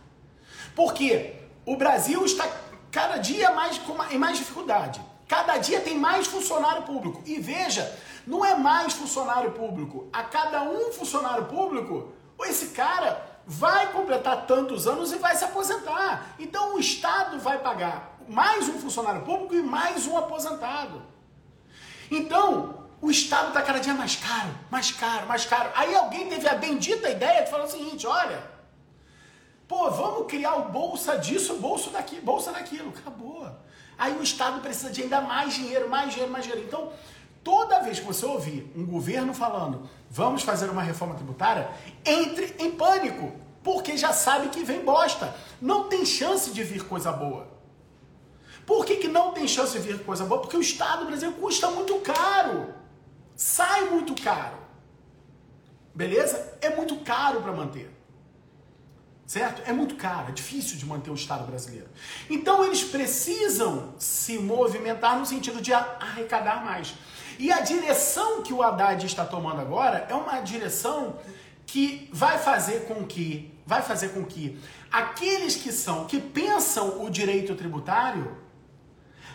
Porque 0.76 1.36
o 1.66 1.76
Brasil 1.76 2.24
está 2.26 2.48
cada 2.92 3.18
dia 3.18 3.52
mais 3.52 3.78
com 3.78 3.96
em 4.12 4.18
mais 4.18 4.38
dificuldade. 4.38 5.02
Cada 5.28 5.58
dia 5.58 5.82
tem 5.82 5.98
mais 5.98 6.28
funcionário 6.28 6.84
público. 6.84 7.24
E 7.26 7.40
veja, 7.40 7.98
não 8.28 8.46
é 8.46 8.56
mais 8.56 8.94
funcionário 8.94 9.52
público. 9.52 10.08
A 10.14 10.24
cada 10.24 10.64
um 10.64 10.92
funcionário 10.92 11.46
público, 11.46 12.14
esse 12.42 12.68
cara 12.68 13.35
vai 13.46 13.92
completar 13.92 14.46
tantos 14.46 14.88
anos 14.88 15.12
e 15.12 15.18
vai 15.18 15.36
se 15.36 15.44
aposentar. 15.44 16.36
Então 16.40 16.76
o 16.76 16.80
Estado 16.80 17.40
vai 17.40 17.60
pagar 17.60 18.18
mais 18.28 18.68
um 18.68 18.80
funcionário 18.80 19.22
público 19.22 19.56
e 19.56 19.62
mais 19.62 20.08
um 20.08 20.18
aposentado. 20.18 21.02
Então, 22.10 22.86
o 23.02 23.10
Estado 23.10 23.50
está 23.50 23.62
cada 23.62 23.80
dia 23.80 23.94
mais 23.94 24.16
caro, 24.16 24.50
mais 24.70 24.92
caro, 24.92 25.28
mais 25.28 25.46
caro. 25.46 25.70
Aí 25.76 25.96
alguém 25.96 26.28
teve 26.28 26.48
a 26.48 26.56
bendita 26.56 27.10
ideia 27.10 27.44
de 27.44 27.50
falar 27.50 27.66
o 27.66 27.70
seguinte: 27.70 28.08
olha, 28.08 28.44
pô, 29.68 29.90
vamos 29.92 30.28
criar 30.28 30.56
o 30.56 30.70
bolsa 30.70 31.18
disso, 31.18 31.56
bolsa 31.58 31.90
daqui, 31.90 32.20
bolsa 32.20 32.52
daquilo. 32.52 32.90
Acabou. 32.90 33.50
Aí 33.98 34.14
o 34.18 34.24
Estado 34.24 34.62
precisa 34.62 34.92
de 34.92 35.04
ainda 35.04 35.22
mais 35.22 35.54
dinheiro, 35.54 35.90
mais 35.90 36.12
dinheiro, 36.12 36.32
mais 36.32 36.46
dinheiro. 36.46 36.66
Então, 36.68 36.92
toda 37.46 37.80
vez 37.80 38.00
que 38.00 38.06
você 38.06 38.26
ouvir 38.26 38.70
um 38.76 38.84
governo 38.86 39.32
falando 39.32 39.88
vamos 40.10 40.42
fazer 40.42 40.68
uma 40.68 40.82
reforma 40.82 41.14
tributária, 41.14 41.70
entre 42.04 42.56
em 42.58 42.72
pânico, 42.72 43.32
porque 43.64 43.96
já 43.96 44.12
sabe 44.12 44.50
que 44.50 44.64
vem 44.64 44.84
bosta. 44.84 45.36
Não 45.62 45.88
tem 45.88 46.04
chance 46.06 46.50
de 46.50 46.64
vir 46.64 46.84
coisa 46.86 47.12
boa. 47.12 47.48
Por 48.66 48.84
que, 48.84 48.96
que 48.96 49.08
não 49.08 49.32
tem 49.32 49.48
chance 49.48 49.74
de 49.74 49.80
vir 49.80 50.04
coisa 50.04 50.26
boa? 50.26 50.42
Porque 50.42 50.58
o 50.58 50.62
Estado 50.62 51.06
brasileiro 51.06 51.40
custa 51.40 51.70
muito 51.70 51.96
caro. 52.00 52.74
Sai 53.36 53.90
muito 53.92 54.20
caro. 54.22 54.58
Beleza? 55.94 56.58
É 56.62 56.76
muito 56.76 56.98
caro 56.98 57.42
para 57.42 57.54
manter. 57.54 57.92
Certo? 59.28 59.62
É 59.68 59.74
muito 59.74 59.96
caro, 59.96 60.30
é 60.30 60.32
difícil 60.32 60.78
de 60.78 60.86
manter 60.86 61.10
o 61.10 61.16
Estado 61.16 61.46
brasileiro. 61.46 61.90
Então 62.30 62.64
eles 62.64 62.84
precisam 62.84 63.96
se 63.98 64.38
movimentar 64.38 65.18
no 65.18 65.26
sentido 65.26 65.62
de 65.62 65.74
arrecadar 65.74 66.64
mais. 66.64 66.94
E 67.38 67.52
a 67.52 67.60
direção 67.62 68.42
que 68.42 68.54
o 68.54 68.62
Haddad 68.62 69.06
está 69.06 69.26
tomando 69.26 69.62
agora 69.62 70.06
é 70.10 70.14
uma 70.14 70.40
direção 70.42 71.18
que 71.66 72.10
vai 72.14 72.38
fazer 72.38 72.86
com 72.86 73.06
que 73.06 73.54
vai 73.66 73.82
fazer 73.82 74.10
com 74.10 74.24
que 74.24 74.60
aqueles 74.92 75.56
que 75.56 75.72
são 75.72 76.06
que 76.06 76.20
pensam 76.20 77.04
o 77.04 77.10
direito 77.10 77.56
tributário, 77.56 78.38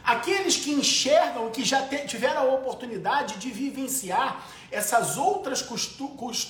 aqueles 0.05 0.57
que 0.57 0.71
enxergam 0.71 1.51
que 1.51 1.65
já 1.65 1.87
tiveram 2.07 2.43
a 2.43 2.55
oportunidade 2.55 3.39
de 3.39 3.51
vivenciar 3.51 4.47
essas 4.71 5.17
outras 5.17 5.67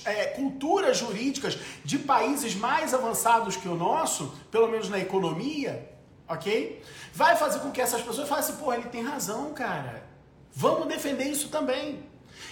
é, 0.05 0.25
culturas 0.27 0.97
jurídicas 0.97 1.57
de 1.83 1.97
países 1.97 2.55
mais 2.55 2.93
avançados 2.93 3.57
que 3.57 3.67
o 3.67 3.75
nosso, 3.75 4.33
pelo 4.51 4.67
menos 4.67 4.89
na 4.89 4.99
economia, 4.99 5.89
ok? 6.27 6.81
Vai 7.13 7.35
fazer 7.35 7.59
com 7.59 7.71
que 7.71 7.81
essas 7.81 8.01
pessoas 8.01 8.29
falem 8.29 8.43
assim, 8.43 8.57
pô, 8.57 8.71
ele 8.71 8.83
tem 8.83 9.03
razão, 9.03 9.53
cara. 9.53 10.10
Vamos 10.53 10.87
defender 10.87 11.25
isso 11.25 11.49
também. 11.49 12.03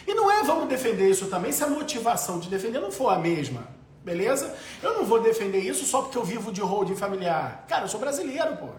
E 0.08 0.14
não 0.14 0.32
é 0.32 0.44
vamos 0.44 0.68
defender 0.68 1.10
isso 1.10 1.28
também 1.28 1.52
se 1.52 1.64
a 1.64 1.68
motivação 1.68 2.40
de 2.40 2.50
defender 2.50 2.80
não 2.80 2.92
for 2.92 3.10
a 3.10 3.20
mesma. 3.20 3.68
Beleza? 4.04 4.56
Eu 4.82 4.96
não 4.96 5.06
vou 5.06 5.22
defender 5.22 5.60
isso 5.60 5.86
só 5.86 6.02
porque 6.02 6.18
eu 6.18 6.24
vivo 6.24 6.52
de 6.52 6.62
holding 6.62 6.96
familiar. 6.96 7.66
Cara, 7.68 7.84
eu 7.84 7.88
sou 7.88 8.00
brasileiro, 8.00 8.56
pô. 8.58 8.70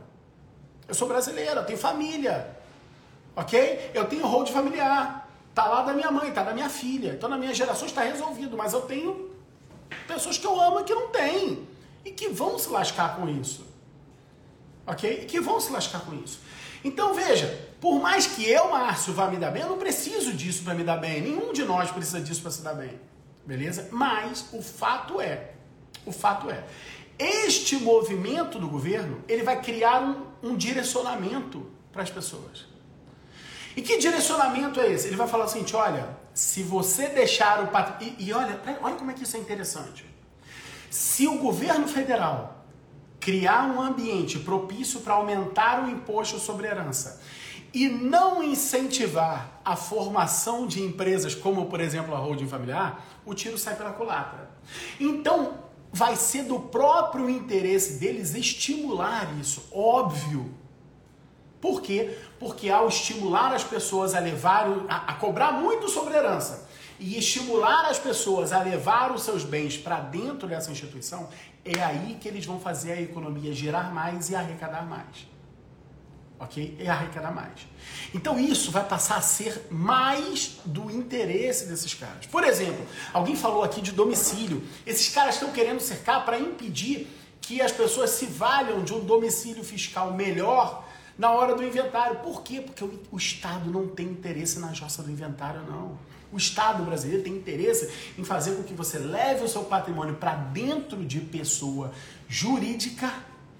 Eu 0.89 0.95
sou 0.95 1.07
brasileiro, 1.07 1.61
eu 1.61 1.65
tenho 1.65 1.79
família. 1.79 2.57
Ok? 3.37 3.91
Eu 3.95 4.07
tenho 4.07 4.27
holding 4.27 4.53
familiar. 4.53 5.29
Tá 5.55 5.67
lá 5.67 5.83
da 5.83 5.93
minha 5.93 6.11
mãe, 6.11 6.33
tá 6.33 6.43
da 6.43 6.53
minha 6.53 6.69
filha. 6.69 7.13
Então 7.13 7.29
na 7.29 7.37
minha 7.37 7.55
geração 7.55 7.87
está 7.87 8.03
resolvido. 8.03 8.57
Mas 8.57 8.73
eu 8.73 8.81
tenho 8.83 9.31
pessoas 10.07 10.39
que 10.39 10.47
eu 10.47 10.59
amo 10.61 10.83
que 10.85 10.95
não 10.95 11.09
têm. 11.09 11.69
E 12.05 12.11
que 12.11 12.29
vão 12.29 12.59
se 12.59 12.71
lascar 12.71 13.17
com 13.17 13.29
isso. 13.29 13.67
Ok? 14.87 15.21
E 15.23 15.27
que 15.27 15.39
vão 15.39 15.61
se 15.61 15.71
lascar 15.71 16.01
com 16.01 16.15
isso. 16.15 16.41
Então 16.83 17.15
veja, 17.15 17.71
por 17.81 18.01
mais 18.01 18.27
que 18.27 18.49
eu, 18.49 18.71
Márcio, 18.71 19.13
vá 19.13 19.29
me 19.29 19.37
dar 19.37 19.51
bem, 19.51 19.63
eu 19.63 19.69
não 19.69 19.79
preciso 19.79 20.33
disso 20.33 20.63
para 20.63 20.75
me 20.75 20.85
dar 20.85 20.97
bem. 20.97 21.21
Nenhum 21.21 21.53
de 21.53 21.65
nós 21.65 21.91
precisa 21.91 22.21
disso 22.21 22.43
para 22.43 22.51
se 22.51 22.63
dar 22.63 22.75
bem. 22.75 23.01
Beleza? 23.45 23.89
Mas 23.91 24.47
o 24.53 24.63
fato 24.63 25.21
é, 25.21 25.53
o 26.05 26.13
fato 26.13 26.51
é, 26.51 26.65
este 27.19 27.77
movimento 27.77 28.59
do 28.59 28.69
governo, 28.69 29.23
ele 29.29 29.43
vai 29.43 29.61
criar 29.61 30.03
um, 30.03 30.27
um 30.43 30.57
direcionamento 30.57 31.71
para 31.93 32.03
as 32.03 32.11
pessoas. 32.11 32.67
E 33.77 33.83
que 33.83 33.99
direcionamento 33.99 34.81
é 34.81 34.93
esse? 34.93 35.07
Ele 35.07 35.17
vai 35.17 35.29
falar 35.29 35.47
seguinte, 35.47 35.77
olha, 35.77 36.17
se 36.35 36.63
você 36.63 37.09
deixar 37.09 37.63
o. 37.63 38.05
E, 38.05 38.27
e 38.27 38.33
olha, 38.33 38.61
olha 38.83 38.95
como 38.97 39.11
é 39.11 39.15
que 39.15 39.23
isso 39.23 39.37
é 39.37 39.41
interessante. 39.41 40.05
Se 40.91 41.27
o 41.27 41.39
governo 41.39 41.87
federal 41.87 42.60
criar 43.21 43.67
um 43.67 43.81
ambiente 43.81 44.39
propício 44.39 45.01
para 45.01 45.15
aumentar 45.15 45.85
o 45.85 45.91
imposto 45.91 46.39
sobre 46.39 46.67
herança 46.67 47.21
e 47.73 47.89
não 47.89 48.43
incentivar 48.43 49.61
a 49.65 49.77
formação 49.77 50.67
de 50.67 50.83
empresas 50.83 51.35
como, 51.35 51.67
por 51.67 51.81
exemplo, 51.81 52.15
a 52.15 52.19
holding 52.19 52.49
familiar, 52.49 53.07
o 53.25 53.35
tiro 53.35 53.57
sai 53.57 53.77
pela 53.77 53.93
culatra. 53.93 54.51
Então, 54.99 55.59
vai 55.93 56.17
ser 56.17 56.45
do 56.45 56.59
próprio 56.59 57.29
interesse 57.29 58.01
deles 58.01 58.35
estimular 58.35 59.29
isso, 59.41 59.69
óbvio. 59.73 60.53
Por 61.61 61.83
quê? 61.83 62.17
Porque 62.39 62.71
ao 62.71 62.89
estimular 62.89 63.55
as 63.55 63.63
pessoas 63.63 64.15
a 64.15 64.19
levar, 64.19 64.67
a, 64.89 65.13
a 65.13 65.15
cobrar 65.15 65.53
muito 65.53 65.89
sobre 65.89 66.15
herança 66.15 66.60
e 67.01 67.19
estimular 67.19 67.87
as 67.87 67.99
pessoas 67.99 68.53
a 68.53 68.63
levar 68.63 69.11
os 69.11 69.23
seus 69.23 69.43
bens 69.43 69.77
para 69.77 69.99
dentro 70.01 70.47
dessa 70.47 70.71
instituição, 70.71 71.29
é 71.65 71.83
aí 71.83 72.19
que 72.21 72.29
eles 72.29 72.45
vão 72.45 72.61
fazer 72.61 72.93
a 72.93 73.01
economia 73.01 73.53
girar 73.55 73.93
mais 73.93 74.29
e 74.29 74.37
arrecadar 74.37 74.87
mais. 74.87 75.27
ok? 76.39 76.77
É 76.79 76.89
arrecadar 76.89 77.33
mais. 77.33 77.67
Então 78.15 78.39
isso 78.39 78.71
vai 78.71 78.85
passar 78.85 79.17
a 79.17 79.23
ser 79.23 79.67
mais 79.71 80.59
do 80.65 80.91
interesse 80.91 81.67
desses 81.67 81.95
caras. 81.95 82.27
Por 82.27 82.45
exemplo, 82.45 82.87
alguém 83.13 83.35
falou 83.35 83.63
aqui 83.63 83.81
de 83.81 83.93
domicílio. 83.93 84.63
Esses 84.87 85.13
caras 85.13 85.35
estão 85.35 85.51
querendo 85.53 85.81
cercar 85.81 86.25
para 86.25 86.39
impedir 86.39 87.09
que 87.41 87.63
as 87.63 87.73
pessoas 87.73 88.11
se 88.11 88.27
valham 88.27 88.85
de 88.85 88.93
um 88.93 89.01
domicílio 89.01 89.65
fiscal 89.65 90.13
melhor 90.13 90.85
na 91.21 91.31
hora 91.31 91.55
do 91.55 91.63
inventário. 91.63 92.21
Por 92.21 92.43
quê? 92.43 92.63
Porque 92.63 92.83
o, 92.83 92.99
o 93.13 93.17
Estado 93.19 93.71
não 93.71 93.87
tem 93.87 94.07
interesse 94.07 94.59
na 94.59 94.73
jossa 94.73 95.03
do 95.03 95.11
inventário, 95.11 95.61
não. 95.69 95.99
O 96.33 96.39
Estado 96.39 96.83
brasileiro 96.83 97.23
tem 97.23 97.35
interesse 97.35 97.91
em 98.17 98.25
fazer 98.25 98.57
com 98.57 98.63
que 98.63 98.73
você 98.73 98.99
leve 98.99 99.45
o 99.45 99.49
seu 99.49 99.65
patrimônio 99.65 100.15
para 100.15 100.35
dentro 100.35 101.05
de 101.05 101.21
pessoa 101.21 101.93
jurídica 102.27 103.13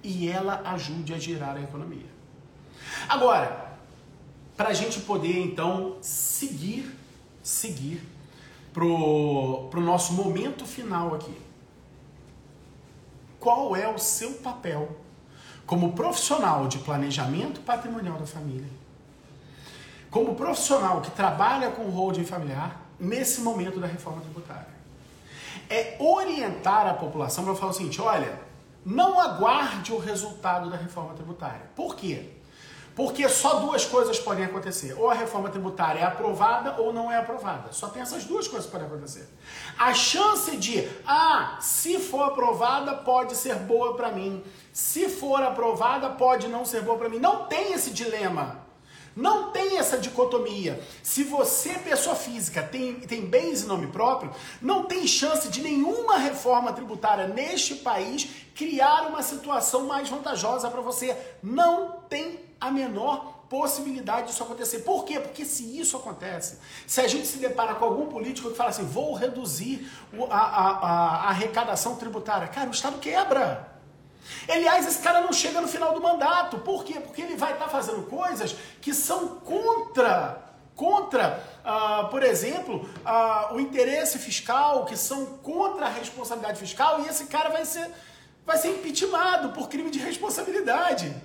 e 0.03 0.27
ela 0.27 0.63
ajude 0.71 1.13
a 1.13 1.19
girar 1.19 1.55
a 1.55 1.61
economia. 1.61 2.09
Agora, 3.07 3.77
para 4.57 4.69
a 4.69 4.73
gente 4.73 4.99
poder 5.01 5.37
então 5.37 5.97
seguir, 6.01 6.91
seguir 7.43 8.01
pro, 8.73 9.67
pro 9.69 9.81
nosso 9.81 10.13
momento 10.13 10.65
final 10.65 11.13
aqui. 11.13 11.37
Qual 13.39 13.75
é 13.75 13.87
o 13.87 13.99
seu 13.99 14.33
papel 14.33 15.00
como 15.71 15.93
profissional 15.93 16.67
de 16.67 16.79
planejamento 16.79 17.61
patrimonial 17.61 18.17
da 18.17 18.25
família? 18.25 18.67
Como 20.09 20.35
profissional 20.35 20.99
que 20.99 21.09
trabalha 21.11 21.71
com 21.71 21.83
holding 21.89 22.25
familiar 22.25 22.81
nesse 22.99 23.39
momento 23.39 23.79
da 23.79 23.87
reforma 23.87 24.19
tributária? 24.19 24.67
É 25.69 25.95
orientar 25.97 26.87
a 26.87 26.93
população 26.93 27.45
para 27.45 27.55
falar 27.55 27.71
o 27.71 27.73
seguinte: 27.73 28.01
olha, 28.01 28.37
não 28.85 29.17
aguarde 29.17 29.93
o 29.93 29.97
resultado 29.97 30.69
da 30.69 30.75
reforma 30.75 31.13
tributária. 31.13 31.61
Por 31.73 31.95
quê? 31.95 32.31
Porque 32.95 33.27
só 33.29 33.55
duas 33.55 33.85
coisas 33.85 34.19
podem 34.19 34.45
acontecer. 34.45 34.93
Ou 34.97 35.09
a 35.09 35.13
reforma 35.13 35.49
tributária 35.49 35.99
é 35.99 36.03
aprovada 36.03 36.81
ou 36.81 36.91
não 36.91 37.11
é 37.11 37.17
aprovada. 37.17 37.71
Só 37.71 37.87
tem 37.87 38.01
essas 38.01 38.25
duas 38.25 38.47
coisas 38.47 38.65
que 38.65 38.71
podem 38.71 38.87
acontecer. 38.87 39.29
A 39.77 39.93
chance 39.93 40.57
de, 40.57 40.89
ah, 41.05 41.57
se 41.61 41.99
for 41.99 42.23
aprovada, 42.23 42.95
pode 42.95 43.35
ser 43.35 43.55
boa 43.55 43.95
para 43.95 44.11
mim. 44.11 44.43
Se 44.73 45.07
for 45.07 45.41
aprovada, 45.41 46.09
pode 46.09 46.47
não 46.47 46.65
ser 46.65 46.81
boa 46.81 46.97
para 46.97 47.09
mim. 47.09 47.19
Não 47.19 47.45
tem 47.45 47.73
esse 47.73 47.91
dilema. 47.91 48.70
Não 49.15 49.51
tem 49.51 49.77
essa 49.77 49.97
dicotomia. 49.97 50.81
Se 51.03 51.23
você, 51.23 51.73
pessoa 51.73 52.15
física, 52.15 52.63
tem, 52.63 52.95
tem 53.01 53.25
bens 53.25 53.63
em 53.63 53.67
nome 53.67 53.87
próprio, 53.87 54.31
não 54.61 54.85
tem 54.85 55.05
chance 55.05 55.49
de 55.49 55.61
nenhuma 55.61 56.17
reforma 56.17 56.71
tributária 56.71 57.27
neste 57.27 57.75
país 57.75 58.27
criar 58.55 59.07
uma 59.07 59.21
situação 59.21 59.85
mais 59.85 60.09
vantajosa 60.09 60.69
para 60.69 60.81
você. 60.81 61.17
Não 61.43 61.99
tem 62.09 62.39
a 62.59 62.71
menor 62.71 63.41
possibilidade 63.49 64.27
disso 64.27 64.43
acontecer. 64.43 64.79
Por 64.79 65.03
quê? 65.03 65.19
Porque 65.19 65.43
se 65.43 65.77
isso 65.77 65.97
acontece, 65.97 66.59
se 66.87 67.01
a 67.01 67.07
gente 67.07 67.27
se 67.27 67.37
depara 67.37 67.75
com 67.75 67.83
algum 67.83 68.05
político 68.05 68.49
que 68.49 68.55
fala 68.55 68.69
assim, 68.69 68.85
vou 68.85 69.13
reduzir 69.13 69.91
a, 70.29 70.37
a, 70.37 70.69
a 70.69 71.29
arrecadação 71.29 71.97
tributária, 71.97 72.47
cara, 72.47 72.69
o 72.69 72.71
Estado 72.71 72.97
quebra. 72.99 73.70
Aliás, 74.49 74.87
esse 74.87 74.99
cara 74.99 75.21
não 75.21 75.33
chega 75.33 75.61
no 75.61 75.67
final 75.67 75.93
do 75.93 76.01
mandato. 76.01 76.59
Por 76.59 76.83
quê? 76.83 76.99
Porque 76.99 77.21
ele 77.21 77.35
vai 77.35 77.53
estar 77.53 77.65
tá 77.65 77.71
fazendo 77.71 78.03
coisas 78.03 78.55
que 78.81 78.93
são 78.93 79.39
contra, 79.39 80.41
contra, 80.75 81.43
uh, 81.63 82.09
por 82.09 82.23
exemplo, 82.23 82.89
uh, 83.05 83.53
o 83.55 83.59
interesse 83.59 84.17
fiscal, 84.17 84.85
que 84.85 84.97
são 84.97 85.25
contra 85.37 85.85
a 85.85 85.89
responsabilidade 85.89 86.59
fiscal, 86.59 87.01
e 87.01 87.07
esse 87.07 87.25
cara 87.25 87.49
vai 87.49 87.65
ser, 87.65 87.89
vai 88.45 88.57
ser 88.57 88.69
impeachmentado 88.69 89.49
por 89.49 89.69
crime 89.69 89.89
de 89.89 89.99
responsabilidade. 89.99 91.15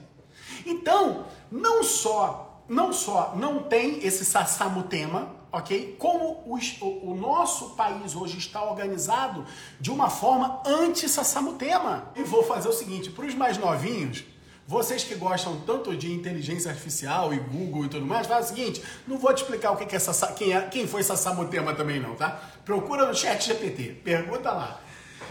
Então, 0.65 1.27
não 1.51 1.83
só, 1.83 2.63
não 2.69 2.93
só 2.93 3.35
não 3.37 3.63
tem 3.63 4.05
esse 4.05 4.25
sassamutema, 4.25 5.35
ok? 5.53 5.97
Como 5.99 6.43
o, 6.47 7.11
o, 7.11 7.15
nosso 7.15 7.71
país 7.71 8.15
hoje 8.15 8.39
está 8.39 8.63
organizado 8.63 9.45
de 9.81 9.91
uma 9.91 10.11
forma 10.11 10.63
anti-sassamutema. 10.65 12.11
E 12.15 12.23
vou 12.23 12.43
fazer 12.43 12.69
o 12.69 12.73
seguinte, 12.73 13.11
para 13.11 13.27
os 13.27 13.35
mais 13.35 13.57
novinhos, 13.59 14.25
vocês 14.67 15.05
que 15.05 15.15
gostam 15.15 15.61
tanto 15.61 15.97
de 15.97 16.13
inteligência 16.13 16.71
artificial 16.71 17.33
e 17.33 17.39
Google 17.39 17.85
e 17.85 17.89
tudo 17.89 18.05
mais, 18.05 18.27
faz 18.27 18.47
o 18.47 18.49
seguinte, 18.49 18.83
não 19.07 19.17
vou 19.17 19.33
te 19.33 19.43
explicar 19.43 19.71
o 19.71 19.77
que 19.77 19.95
é 19.95 19.99
Sassa, 19.99 20.33
quem, 20.33 20.53
é, 20.53 20.61
quem 20.63 20.89
foi 20.89 21.05
Sassamutema 21.05 21.73
também 21.73 22.01
não, 22.01 22.17
tá? 22.17 22.41
Procura 22.65 23.07
no 23.07 23.15
chat 23.15 23.47
GPT, 23.47 24.01
pergunta 24.03 24.51
lá. 24.51 24.81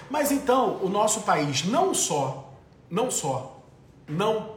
Mas 0.10 0.32
então, 0.32 0.80
o 0.82 0.88
nosso 0.88 1.22
país 1.22 1.66
não 1.66 1.94
só, 1.94 2.54
não 2.90 3.12
só, 3.12 3.62
não, 4.08 4.56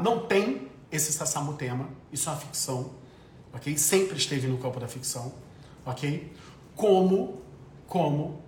não 0.00 0.26
tem 0.26 0.68
esse 0.90 1.12
Sassamutema, 1.12 1.88
isso 2.12 2.28
é 2.28 2.32
uma 2.32 2.40
ficção, 2.40 2.90
ok? 3.52 3.76
Sempre 3.76 4.16
esteve 4.16 4.46
no 4.46 4.58
campo 4.58 4.78
da 4.80 4.88
ficção, 4.88 5.32
ok? 5.84 6.32
Como, 6.74 7.40
como 7.86 8.42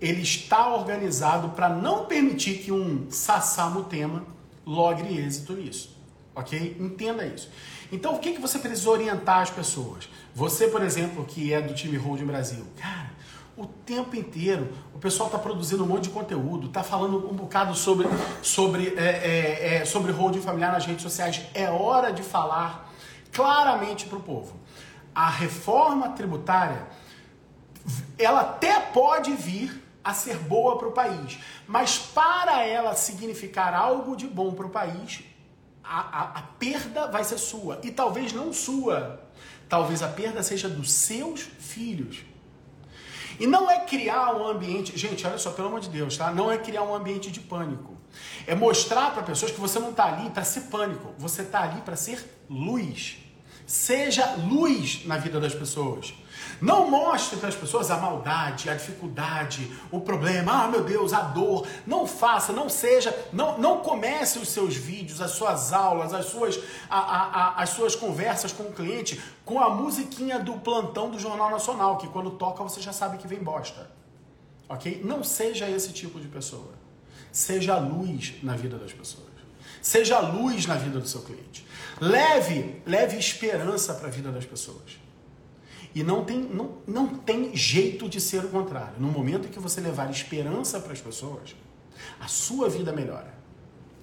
ele 0.00 0.22
está 0.22 0.74
organizado 0.74 1.50
para 1.50 1.68
não 1.68 2.06
permitir 2.06 2.58
que 2.58 2.72
um 2.72 3.10
Sassamutema 3.10 4.24
logre 4.64 5.18
êxito 5.18 5.52
nisso, 5.54 5.96
ok? 6.34 6.76
Entenda 6.78 7.26
isso. 7.26 7.50
Então, 7.92 8.14
o 8.14 8.18
que, 8.18 8.32
que 8.32 8.40
você 8.40 8.58
precisa 8.58 8.88
orientar 8.88 9.40
as 9.40 9.50
pessoas? 9.50 10.08
Você, 10.34 10.68
por 10.68 10.82
exemplo, 10.82 11.24
que 11.24 11.52
é 11.52 11.60
do 11.60 11.74
time 11.74 11.96
Holding 11.96 12.26
Brasil, 12.26 12.64
cara, 12.76 13.10
o 13.56 13.66
tempo 13.66 14.16
inteiro 14.16 14.68
o 14.94 14.98
pessoal 14.98 15.28
está 15.28 15.38
produzindo 15.38 15.84
um 15.84 15.86
monte 15.86 16.04
de 16.04 16.10
conteúdo, 16.10 16.68
está 16.68 16.82
falando 16.82 17.28
um 17.30 17.34
bocado 17.34 17.74
sobre, 17.74 18.06
sobre, 18.42 18.94
é, 18.96 19.02
é, 19.02 19.74
é, 19.76 19.84
sobre 19.84 20.12
holding 20.12 20.40
familiar 20.40 20.72
nas 20.72 20.86
redes 20.86 21.02
sociais. 21.02 21.42
É 21.52 21.68
hora 21.68 22.12
de 22.12 22.22
falar 22.22 22.89
claramente 23.32 24.06
para 24.06 24.18
o 24.18 24.22
povo. 24.22 24.58
A 25.14 25.28
reforma 25.28 26.10
tributária, 26.10 26.86
ela 28.18 28.40
até 28.42 28.78
pode 28.80 29.32
vir 29.32 29.82
a 30.02 30.14
ser 30.14 30.36
boa 30.36 30.78
para 30.78 30.88
o 30.88 30.92
país, 30.92 31.38
mas 31.66 31.98
para 31.98 32.64
ela 32.64 32.94
significar 32.94 33.74
algo 33.74 34.16
de 34.16 34.26
bom 34.26 34.52
para 34.52 34.66
o 34.66 34.70
país, 34.70 35.22
a, 35.84 36.00
a, 36.00 36.22
a 36.38 36.42
perda 36.42 37.06
vai 37.08 37.24
ser 37.24 37.38
sua. 37.38 37.80
E 37.82 37.90
talvez 37.90 38.32
não 38.32 38.52
sua. 38.52 39.20
Talvez 39.68 40.02
a 40.02 40.08
perda 40.08 40.42
seja 40.42 40.68
dos 40.68 40.90
seus 40.92 41.40
filhos. 41.40 42.24
E 43.38 43.46
não 43.46 43.70
é 43.70 43.80
criar 43.80 44.34
um 44.36 44.46
ambiente. 44.46 44.96
Gente, 44.96 45.26
olha 45.26 45.38
só, 45.38 45.50
pelo 45.50 45.68
amor 45.68 45.80
de 45.80 45.88
Deus, 45.88 46.16
tá? 46.16 46.30
Não 46.30 46.50
é 46.50 46.58
criar 46.58 46.82
um 46.82 46.94
ambiente 46.94 47.30
de 47.30 47.40
pânico. 47.40 47.96
É 48.46 48.54
mostrar 48.54 49.12
para 49.12 49.22
pessoas 49.22 49.52
que 49.52 49.60
você 49.60 49.78
não 49.78 49.90
está 49.90 50.04
ali 50.04 50.30
para 50.30 50.44
ser 50.44 50.62
pânico. 50.62 51.14
Você 51.18 51.42
está 51.42 51.62
ali 51.62 51.80
para 51.82 51.96
ser 51.96 52.44
luz. 52.48 53.18
Seja 53.66 54.34
luz 54.36 55.06
na 55.06 55.16
vida 55.16 55.38
das 55.38 55.54
pessoas. 55.54 56.12
Não 56.60 56.90
mostre 56.90 57.38
para 57.38 57.48
as 57.48 57.54
pessoas 57.54 57.90
a 57.90 57.96
maldade, 57.96 58.68
a 58.68 58.74
dificuldade, 58.74 59.70
o 59.90 60.00
problema, 60.00 60.64
ah 60.64 60.68
meu 60.68 60.82
Deus, 60.82 61.12
a 61.12 61.20
dor. 61.20 61.66
Não 61.86 62.06
faça, 62.06 62.52
não 62.52 62.68
seja, 62.68 63.16
não, 63.32 63.58
não 63.58 63.78
comece 63.78 64.38
os 64.38 64.48
seus 64.48 64.74
vídeos, 64.74 65.20
as 65.20 65.30
suas 65.32 65.72
aulas, 65.72 66.12
as 66.12 66.26
suas, 66.26 66.58
a, 66.88 66.98
a, 66.98 67.22
a, 67.22 67.62
as 67.62 67.70
suas 67.70 67.94
conversas 67.94 68.52
com 68.52 68.64
o 68.64 68.72
cliente 68.72 69.20
com 69.44 69.60
a 69.60 69.70
musiquinha 69.70 70.38
do 70.38 70.54
plantão 70.54 71.10
do 71.10 71.18
Jornal 71.18 71.50
Nacional, 71.50 71.96
que 71.96 72.08
quando 72.08 72.32
toca 72.32 72.62
você 72.62 72.80
já 72.80 72.92
sabe 72.92 73.18
que 73.18 73.28
vem 73.28 73.42
bosta. 73.42 73.90
Ok? 74.68 75.00
Não 75.04 75.24
seja 75.24 75.68
esse 75.68 75.92
tipo 75.92 76.20
de 76.20 76.28
pessoa. 76.28 76.79
Seja 77.32 77.78
luz 77.78 78.34
na 78.42 78.56
vida 78.56 78.76
das 78.76 78.92
pessoas. 78.92 79.28
Seja 79.80 80.18
luz 80.20 80.66
na 80.66 80.74
vida 80.74 80.98
do 80.98 81.08
seu 81.08 81.22
cliente. 81.22 81.66
Leve, 82.00 82.82
leve 82.86 83.16
esperança 83.16 83.94
para 83.94 84.08
a 84.08 84.10
vida 84.10 84.30
das 84.30 84.44
pessoas. 84.44 84.98
E 85.94 86.02
não 86.02 86.24
tem, 86.24 86.38
não, 86.38 86.78
não 86.86 87.08
tem 87.08 87.54
jeito 87.56 88.08
de 88.08 88.20
ser 88.20 88.44
o 88.44 88.48
contrário. 88.48 88.94
No 88.98 89.08
momento 89.08 89.48
em 89.48 89.50
que 89.50 89.58
você 89.58 89.80
levar 89.80 90.10
esperança 90.10 90.78
para 90.80 90.92
as 90.92 91.00
pessoas, 91.00 91.54
a 92.20 92.28
sua 92.28 92.68
vida 92.68 92.92
melhora. 92.92 93.34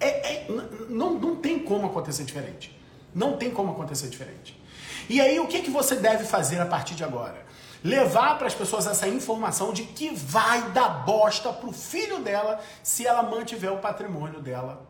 É, 0.00 0.34
é, 0.34 0.46
não, 0.88 1.14
não 1.14 1.36
tem 1.36 1.58
como 1.58 1.86
acontecer 1.86 2.24
diferente. 2.24 2.76
Não 3.14 3.36
tem 3.36 3.50
como 3.50 3.72
acontecer 3.72 4.08
diferente. 4.08 4.60
E 5.08 5.20
aí, 5.20 5.40
o 5.40 5.46
que, 5.46 5.62
que 5.62 5.70
você 5.70 5.96
deve 5.96 6.24
fazer 6.24 6.60
a 6.60 6.66
partir 6.66 6.94
de 6.94 7.02
agora? 7.02 7.46
Levar 7.82 8.36
para 8.38 8.46
as 8.46 8.54
pessoas 8.54 8.86
essa 8.86 9.06
informação 9.06 9.72
de 9.72 9.84
que 9.84 10.10
vai 10.10 10.70
dar 10.70 11.04
bosta 11.04 11.52
para 11.52 11.68
o 11.68 11.72
filho 11.72 12.18
dela 12.20 12.60
se 12.82 13.06
ela 13.06 13.22
mantiver 13.22 13.72
o 13.72 13.78
patrimônio 13.78 14.40
dela 14.40 14.86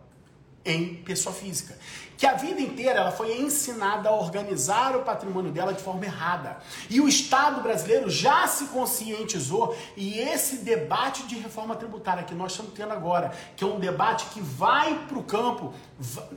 em 0.64 0.94
pessoa 0.96 1.34
física. 1.34 1.76
Que 2.18 2.26
a 2.26 2.34
vida 2.34 2.60
inteira 2.60 2.98
ela 2.98 3.12
foi 3.12 3.40
ensinada 3.40 4.08
a 4.08 4.12
organizar 4.12 4.96
o 4.96 5.02
patrimônio 5.02 5.52
dela 5.52 5.72
de 5.72 5.80
forma 5.80 6.04
errada. 6.04 6.56
E 6.90 7.00
o 7.00 7.06
Estado 7.06 7.62
brasileiro 7.62 8.10
já 8.10 8.44
se 8.48 8.66
conscientizou 8.66 9.76
e 9.96 10.18
esse 10.18 10.56
debate 10.56 11.28
de 11.28 11.36
reforma 11.36 11.76
tributária 11.76 12.24
que 12.24 12.34
nós 12.34 12.50
estamos 12.50 12.72
tendo 12.74 12.92
agora, 12.92 13.30
que 13.56 13.62
é 13.62 13.66
um 13.68 13.78
debate 13.78 14.26
que 14.26 14.40
vai 14.40 14.98
para 15.06 15.16
o 15.16 15.22
campo. 15.22 15.72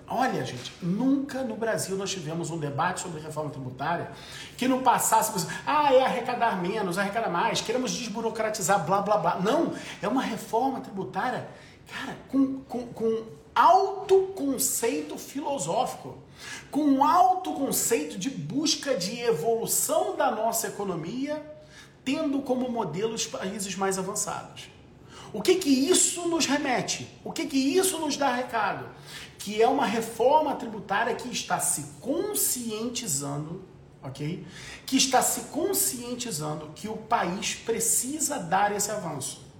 Olha, 0.07 0.45
gente, 0.45 0.71
nunca 0.83 1.43
no 1.43 1.55
Brasil 1.55 1.97
nós 1.97 2.11
tivemos 2.11 2.51
um 2.51 2.59
debate 2.59 3.01
sobre 3.01 3.19
reforma 3.19 3.49
tributária 3.49 4.11
que 4.55 4.67
não 4.67 4.83
passasse, 4.83 5.47
ah, 5.65 5.91
é 5.91 6.03
arrecadar 6.03 6.61
menos, 6.61 6.99
arrecadar 6.99 7.29
mais, 7.29 7.59
queremos 7.59 7.91
desburocratizar, 7.91 8.85
blá, 8.85 9.01
blá, 9.01 9.17
blá. 9.17 9.39
Não, 9.39 9.73
é 9.99 10.07
uma 10.07 10.21
reforma 10.21 10.79
tributária, 10.79 11.47
cara, 11.87 12.15
com, 12.29 12.61
com, 12.61 12.85
com 12.87 13.40
alto 13.55 14.27
conceito 14.35 15.17
filosófico, 15.17 16.17
com 16.69 16.83
um 16.83 17.03
alto 17.03 17.53
conceito 17.53 18.17
de 18.17 18.29
busca 18.29 18.95
de 18.95 19.19
evolução 19.19 20.15
da 20.15 20.31
nossa 20.31 20.67
economia, 20.67 21.45
tendo 22.03 22.41
como 22.41 22.69
modelo 22.69 23.13
os 23.13 23.27
países 23.27 23.75
mais 23.75 23.97
avançados. 23.97 24.69
O 25.33 25.41
que 25.41 25.55
que 25.55 25.69
isso 25.69 26.27
nos 26.27 26.45
remete? 26.45 27.07
O 27.23 27.31
que 27.31 27.45
que 27.45 27.57
isso 27.57 27.97
nos 27.99 28.17
dá 28.17 28.33
recado? 28.33 28.89
Que 29.37 29.61
é 29.61 29.67
uma 29.67 29.85
reforma 29.85 30.55
tributária 30.55 31.15
que 31.15 31.29
está 31.29 31.59
se 31.59 31.83
conscientizando, 32.01 33.63
ok? 34.03 34.45
Que 34.85 34.97
está 34.97 35.21
se 35.21 35.41
conscientizando 35.51 36.71
que 36.75 36.87
o 36.87 36.97
país 36.97 37.55
precisa 37.55 38.39
dar 38.39 38.75
esse 38.75 38.91
avanço. 38.91 39.50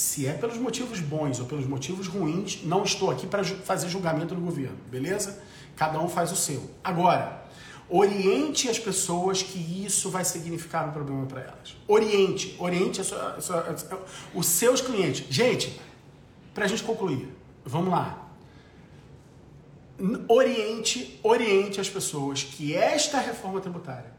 Se 0.00 0.26
é 0.26 0.32
pelos 0.32 0.56
motivos 0.56 0.98
bons 0.98 1.40
ou 1.40 1.44
pelos 1.44 1.66
motivos 1.66 2.06
ruins, 2.06 2.62
não 2.64 2.84
estou 2.84 3.10
aqui 3.10 3.26
para 3.26 3.44
fazer 3.44 3.86
julgamento 3.90 4.34
do 4.34 4.40
governo, 4.40 4.78
beleza? 4.90 5.42
Cada 5.76 6.00
um 6.00 6.08
faz 6.08 6.32
o 6.32 6.36
seu. 6.36 6.70
Agora, 6.82 7.44
Oriente 7.86 8.70
as 8.70 8.78
pessoas 8.78 9.42
que 9.42 9.58
isso 9.84 10.08
vai 10.08 10.24
significar 10.24 10.88
um 10.88 10.92
problema 10.92 11.26
para 11.26 11.42
elas. 11.42 11.76
Oriente, 11.86 12.56
oriente 12.58 13.02
a 13.02 13.04
sua, 13.04 13.34
a 13.34 13.40
sua, 13.42 13.58
a, 13.58 14.38
os 14.38 14.46
seus 14.46 14.80
clientes. 14.80 15.26
Gente, 15.28 15.78
para 16.54 16.64
a 16.64 16.68
gente 16.68 16.82
concluir, 16.82 17.28
vamos 17.62 17.90
lá. 17.90 18.26
Oriente, 20.28 21.20
oriente 21.22 21.78
as 21.78 21.90
pessoas 21.90 22.42
que 22.42 22.74
esta 22.74 23.18
reforma 23.18 23.60
tributária, 23.60 24.12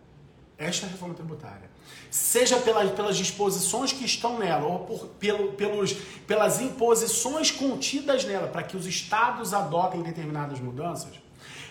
esta 0.60 0.86
reforma 0.86 1.16
tributária, 1.16 1.71
seja 2.10 2.58
pelas, 2.58 2.92
pelas 2.92 3.18
disposições 3.18 3.94
que 3.94 4.04
estão 4.04 4.38
nela 4.38 4.68
ou 4.68 4.80
por, 4.80 5.08
pelo, 5.20 5.54
pelos, 5.54 5.94
pelas 6.28 6.60
imposições 6.60 7.50
contidas 7.50 8.26
nela 8.26 8.48
para 8.48 8.64
que 8.64 8.76
os 8.76 8.86
estados 8.86 9.54
adotem 9.54 10.02
determinadas 10.02 10.60
mudanças, 10.60 11.14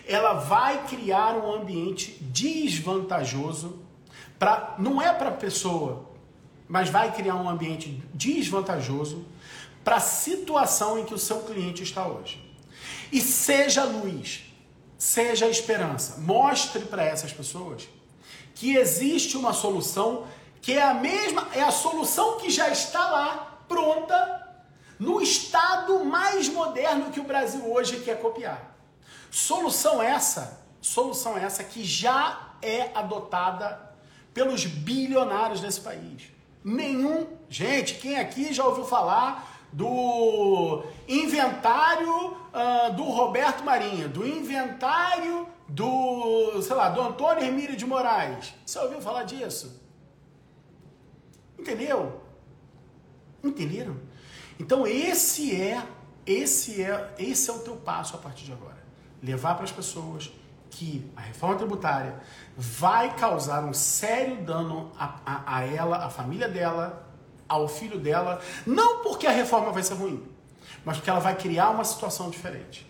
ela 0.07 0.33
vai 0.33 0.85
criar 0.87 1.35
um 1.35 1.53
ambiente 1.53 2.17
desvantajoso 2.21 3.79
para 4.39 4.75
não 4.79 4.99
é 4.99 5.13
para 5.13 5.29
a 5.29 5.33
pessoa, 5.33 6.09
mas 6.67 6.89
vai 6.89 7.11
criar 7.13 7.35
um 7.35 7.47
ambiente 7.47 8.03
desvantajoso 8.11 9.23
para 9.83 9.97
a 9.97 9.99
situação 9.99 10.97
em 10.97 11.05
que 11.05 11.13
o 11.13 11.19
seu 11.19 11.41
cliente 11.41 11.83
está 11.83 12.07
hoje. 12.07 12.43
E 13.11 13.21
seja 13.21 13.83
luz, 13.83 14.45
seja 14.97 15.47
esperança, 15.47 16.19
mostre 16.19 16.85
para 16.85 17.03
essas 17.03 17.31
pessoas 17.31 17.87
que 18.61 18.75
existe 18.75 19.35
uma 19.35 19.53
solução 19.53 20.27
que 20.61 20.73
é 20.73 20.83
a 20.83 20.93
mesma, 20.93 21.47
é 21.51 21.63
a 21.63 21.71
solução 21.71 22.37
que 22.37 22.47
já 22.51 22.69
está 22.69 23.09
lá, 23.09 23.57
pronta, 23.67 24.53
no 24.99 25.19
estado 25.19 26.05
mais 26.05 26.47
moderno 26.47 27.09
que 27.09 27.19
o 27.19 27.23
Brasil 27.23 27.73
hoje 27.73 28.01
quer 28.01 28.21
copiar. 28.21 28.77
Solução 29.31 29.99
essa, 29.99 30.61
solução 30.79 31.35
essa 31.35 31.63
que 31.63 31.83
já 31.83 32.51
é 32.61 32.91
adotada 32.93 33.81
pelos 34.31 34.67
bilionários 34.67 35.59
desse 35.59 35.81
país. 35.81 36.25
Nenhum, 36.63 37.25
gente, 37.49 37.95
quem 37.95 38.19
aqui 38.19 38.53
já 38.53 38.63
ouviu 38.63 38.85
falar 38.85 39.60
do 39.71 40.83
inventário 41.07 42.31
uh, 42.31 42.93
do 42.95 43.03
Roberto 43.03 43.63
Marinho, 43.63 44.09
do 44.09 44.27
inventário 44.27 45.47
do, 45.67 46.61
sei 46.61 46.75
lá, 46.75 46.89
do 46.89 47.01
Antônio 47.01 47.43
Hermílio 47.43 47.75
de 47.75 47.85
Moraes. 47.85 48.53
Você 48.65 48.79
ouviu 48.79 49.01
falar 49.01 49.23
disso? 49.23 49.81
Entendeu? 51.57 52.21
Entenderam? 53.43 53.97
Então 54.59 54.85
esse 54.85 55.59
é, 55.59 55.81
esse 56.25 56.83
é, 56.83 57.13
esse 57.17 57.49
é 57.49 57.53
o 57.53 57.59
teu 57.59 57.75
passo 57.77 58.15
a 58.15 58.19
partir 58.19 58.45
de 58.45 58.51
agora 58.51 58.81
levar 59.21 59.55
para 59.55 59.63
as 59.63 59.71
pessoas 59.71 60.31
que 60.69 61.11
a 61.15 61.21
reforma 61.21 61.57
tributária 61.57 62.15
vai 62.57 63.15
causar 63.15 63.63
um 63.63 63.73
sério 63.73 64.43
dano 64.43 64.91
a, 64.97 65.19
a, 65.25 65.57
a, 65.57 65.65
ela, 65.65 66.05
à 66.05 66.09
família 66.09 66.47
dela, 66.47 67.10
ao 67.51 67.67
filho 67.67 67.99
dela, 67.99 68.39
não 68.65 69.03
porque 69.03 69.27
a 69.27 69.31
reforma 69.31 69.73
vai 69.73 69.83
ser 69.83 69.95
ruim, 69.95 70.25
mas 70.85 70.95
porque 70.95 71.09
ela 71.09 71.19
vai 71.19 71.35
criar 71.35 71.69
uma 71.71 71.83
situação 71.83 72.29
diferente. 72.29 72.89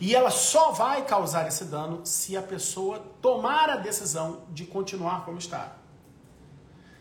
E 0.00 0.14
ela 0.14 0.30
só 0.30 0.72
vai 0.72 1.04
causar 1.04 1.46
esse 1.46 1.66
dano 1.66 2.00
se 2.04 2.34
a 2.34 2.40
pessoa 2.40 2.98
tomar 3.20 3.68
a 3.68 3.76
decisão 3.76 4.42
de 4.50 4.64
continuar 4.64 5.24
como 5.26 5.36
está. 5.36 5.76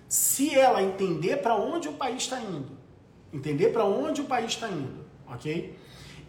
Se 0.10 0.54
ela 0.54 0.84
entender 0.84 1.38
para 1.38 1.56
onde 1.56 1.88
o 1.88 1.94
país 1.94 2.24
está 2.24 2.40
indo, 2.40 2.78
entender 3.32 3.70
para 3.70 3.86
onde 3.86 4.20
o 4.20 4.26
país 4.26 4.52
está 4.52 4.68
indo, 4.68 5.06
ok? 5.26 5.80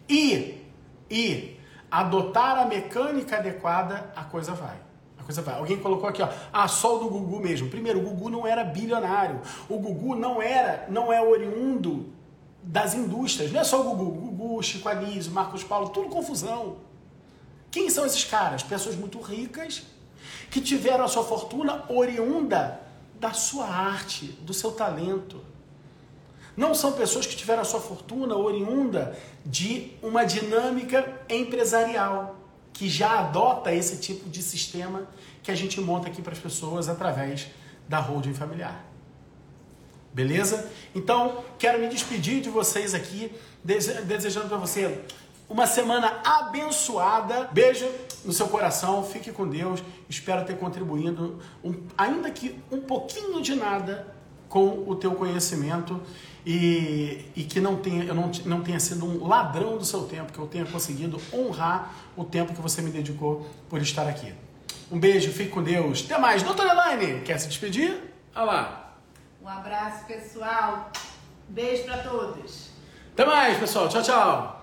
E, 0.07 0.65
e 1.11 1.59
adotar 1.91 2.57
a 2.59 2.65
mecânica 2.65 3.37
adequada, 3.37 4.09
a 4.15 4.23
coisa 4.23 4.53
vai. 4.53 4.84
Coisa 5.25 5.41
vai. 5.41 5.55
Alguém 5.55 5.77
colocou 5.77 6.07
aqui, 6.07 6.21
ó, 6.21 6.29
ah, 6.53 6.67
só 6.67 6.97
o 6.97 6.99
do 6.99 7.09
Gugu 7.09 7.39
mesmo. 7.39 7.67
Primeiro, 7.67 7.99
o 7.99 8.03
Gugu 8.03 8.29
não 8.29 8.45
era 8.45 8.63
bilionário. 8.63 9.41
O 9.67 9.79
Gugu 9.79 10.15
não 10.15 10.39
era, 10.39 10.85
não 10.87 11.11
é 11.11 11.19
oriundo 11.19 12.13
das 12.61 12.93
indústrias. 12.93 13.51
Não 13.51 13.59
é 13.59 13.63
só 13.63 13.81
o 13.81 13.83
Gugu. 13.83 14.11
Gugu, 14.11 14.63
Chico 14.63 14.87
Anísio, 14.87 15.31
Marcos 15.31 15.63
Paulo, 15.63 15.89
tudo 15.89 16.09
confusão. 16.09 16.77
Quem 17.71 17.89
são 17.89 18.05
esses 18.05 18.23
caras? 18.23 18.61
Pessoas 18.61 18.95
muito 18.95 19.19
ricas 19.19 19.83
que 20.51 20.61
tiveram 20.61 21.03
a 21.03 21.07
sua 21.07 21.23
fortuna 21.23 21.83
oriunda 21.89 22.79
da 23.19 23.33
sua 23.33 23.65
arte, 23.65 24.27
do 24.41 24.53
seu 24.53 24.71
talento. 24.71 25.41
Não 26.55 26.73
são 26.73 26.93
pessoas 26.93 27.25
que 27.25 27.35
tiveram 27.35 27.63
a 27.63 27.65
sua 27.65 27.81
fortuna 27.81 28.35
oriunda 28.35 29.17
de 29.45 29.91
uma 30.01 30.23
dinâmica 30.23 31.19
empresarial 31.27 32.44
que 32.75 32.89
já 32.89 33.19
adota 33.19 33.73
esse 33.73 33.97
tipo 33.97 34.29
de 34.29 34.43
sistema 34.43 35.07
que 35.41 35.49
a 35.49 35.55
gente 35.55 35.79
monta 35.79 36.09
aqui 36.09 36.21
para 36.21 36.33
as 36.33 36.39
pessoas 36.39 36.89
através 36.89 37.47
da 37.87 37.99
holding 37.99 38.33
familiar. 38.33 38.85
Beleza? 40.13 40.69
Então, 40.93 41.43
quero 41.57 41.79
me 41.79 41.87
despedir 41.87 42.41
de 42.41 42.49
vocês 42.49 42.93
aqui, 42.93 43.31
desejando 43.63 44.49
para 44.49 44.57
você 44.57 45.01
uma 45.49 45.65
semana 45.65 46.19
abençoada. 46.23 47.49
Beijo 47.53 47.89
no 48.25 48.33
seu 48.33 48.47
coração, 48.49 49.03
fique 49.03 49.31
com 49.31 49.47
Deus. 49.47 49.81
Espero 50.09 50.45
ter 50.45 50.57
contribuído, 50.57 51.39
um, 51.63 51.75
ainda 51.97 52.29
que 52.29 52.59
um 52.69 52.81
pouquinho 52.81 53.41
de 53.41 53.55
nada, 53.55 54.13
com 54.49 54.83
o 54.85 54.95
teu 54.95 55.15
conhecimento 55.15 56.01
e, 56.45 57.31
e 57.35 57.43
que 57.43 57.59
não 57.59 57.77
tenha, 57.77 58.03
eu 58.03 58.13
não, 58.13 58.31
não 58.45 58.61
tenha 58.61 58.79
sido 58.79 59.05
um 59.05 59.27
ladrão 59.27 59.77
do 59.77 59.85
seu 59.85 60.03
tempo, 60.03 60.31
que 60.31 60.39
eu 60.39 60.45
tenha 60.45 60.65
conseguido 60.65 61.19
honrar 61.33 61.91
o 62.15 62.23
tempo 62.23 62.53
que 62.53 62.61
você 62.61 62.81
me 62.81 62.91
dedicou 62.91 63.47
por 63.69 63.81
estar 63.81 64.07
aqui. 64.07 64.33
Um 64.91 64.99
beijo, 64.99 65.31
fique 65.31 65.49
com 65.49 65.63
Deus. 65.63 66.03
Até 66.05 66.19
mais. 66.19 66.43
Doutora 66.43 66.69
Elaine, 66.71 67.21
quer 67.21 67.39
se 67.39 67.47
despedir? 67.47 68.13
Olha 68.35 68.45
lá. 68.45 68.95
Um 69.41 69.49
abraço, 69.49 70.05
pessoal. 70.05 70.91
Beijo 71.49 71.83
para 71.83 71.97
todos. 71.99 72.69
Até 73.13 73.25
mais, 73.25 73.57
pessoal. 73.57 73.89
Tchau, 73.89 74.03
tchau. 74.03 74.54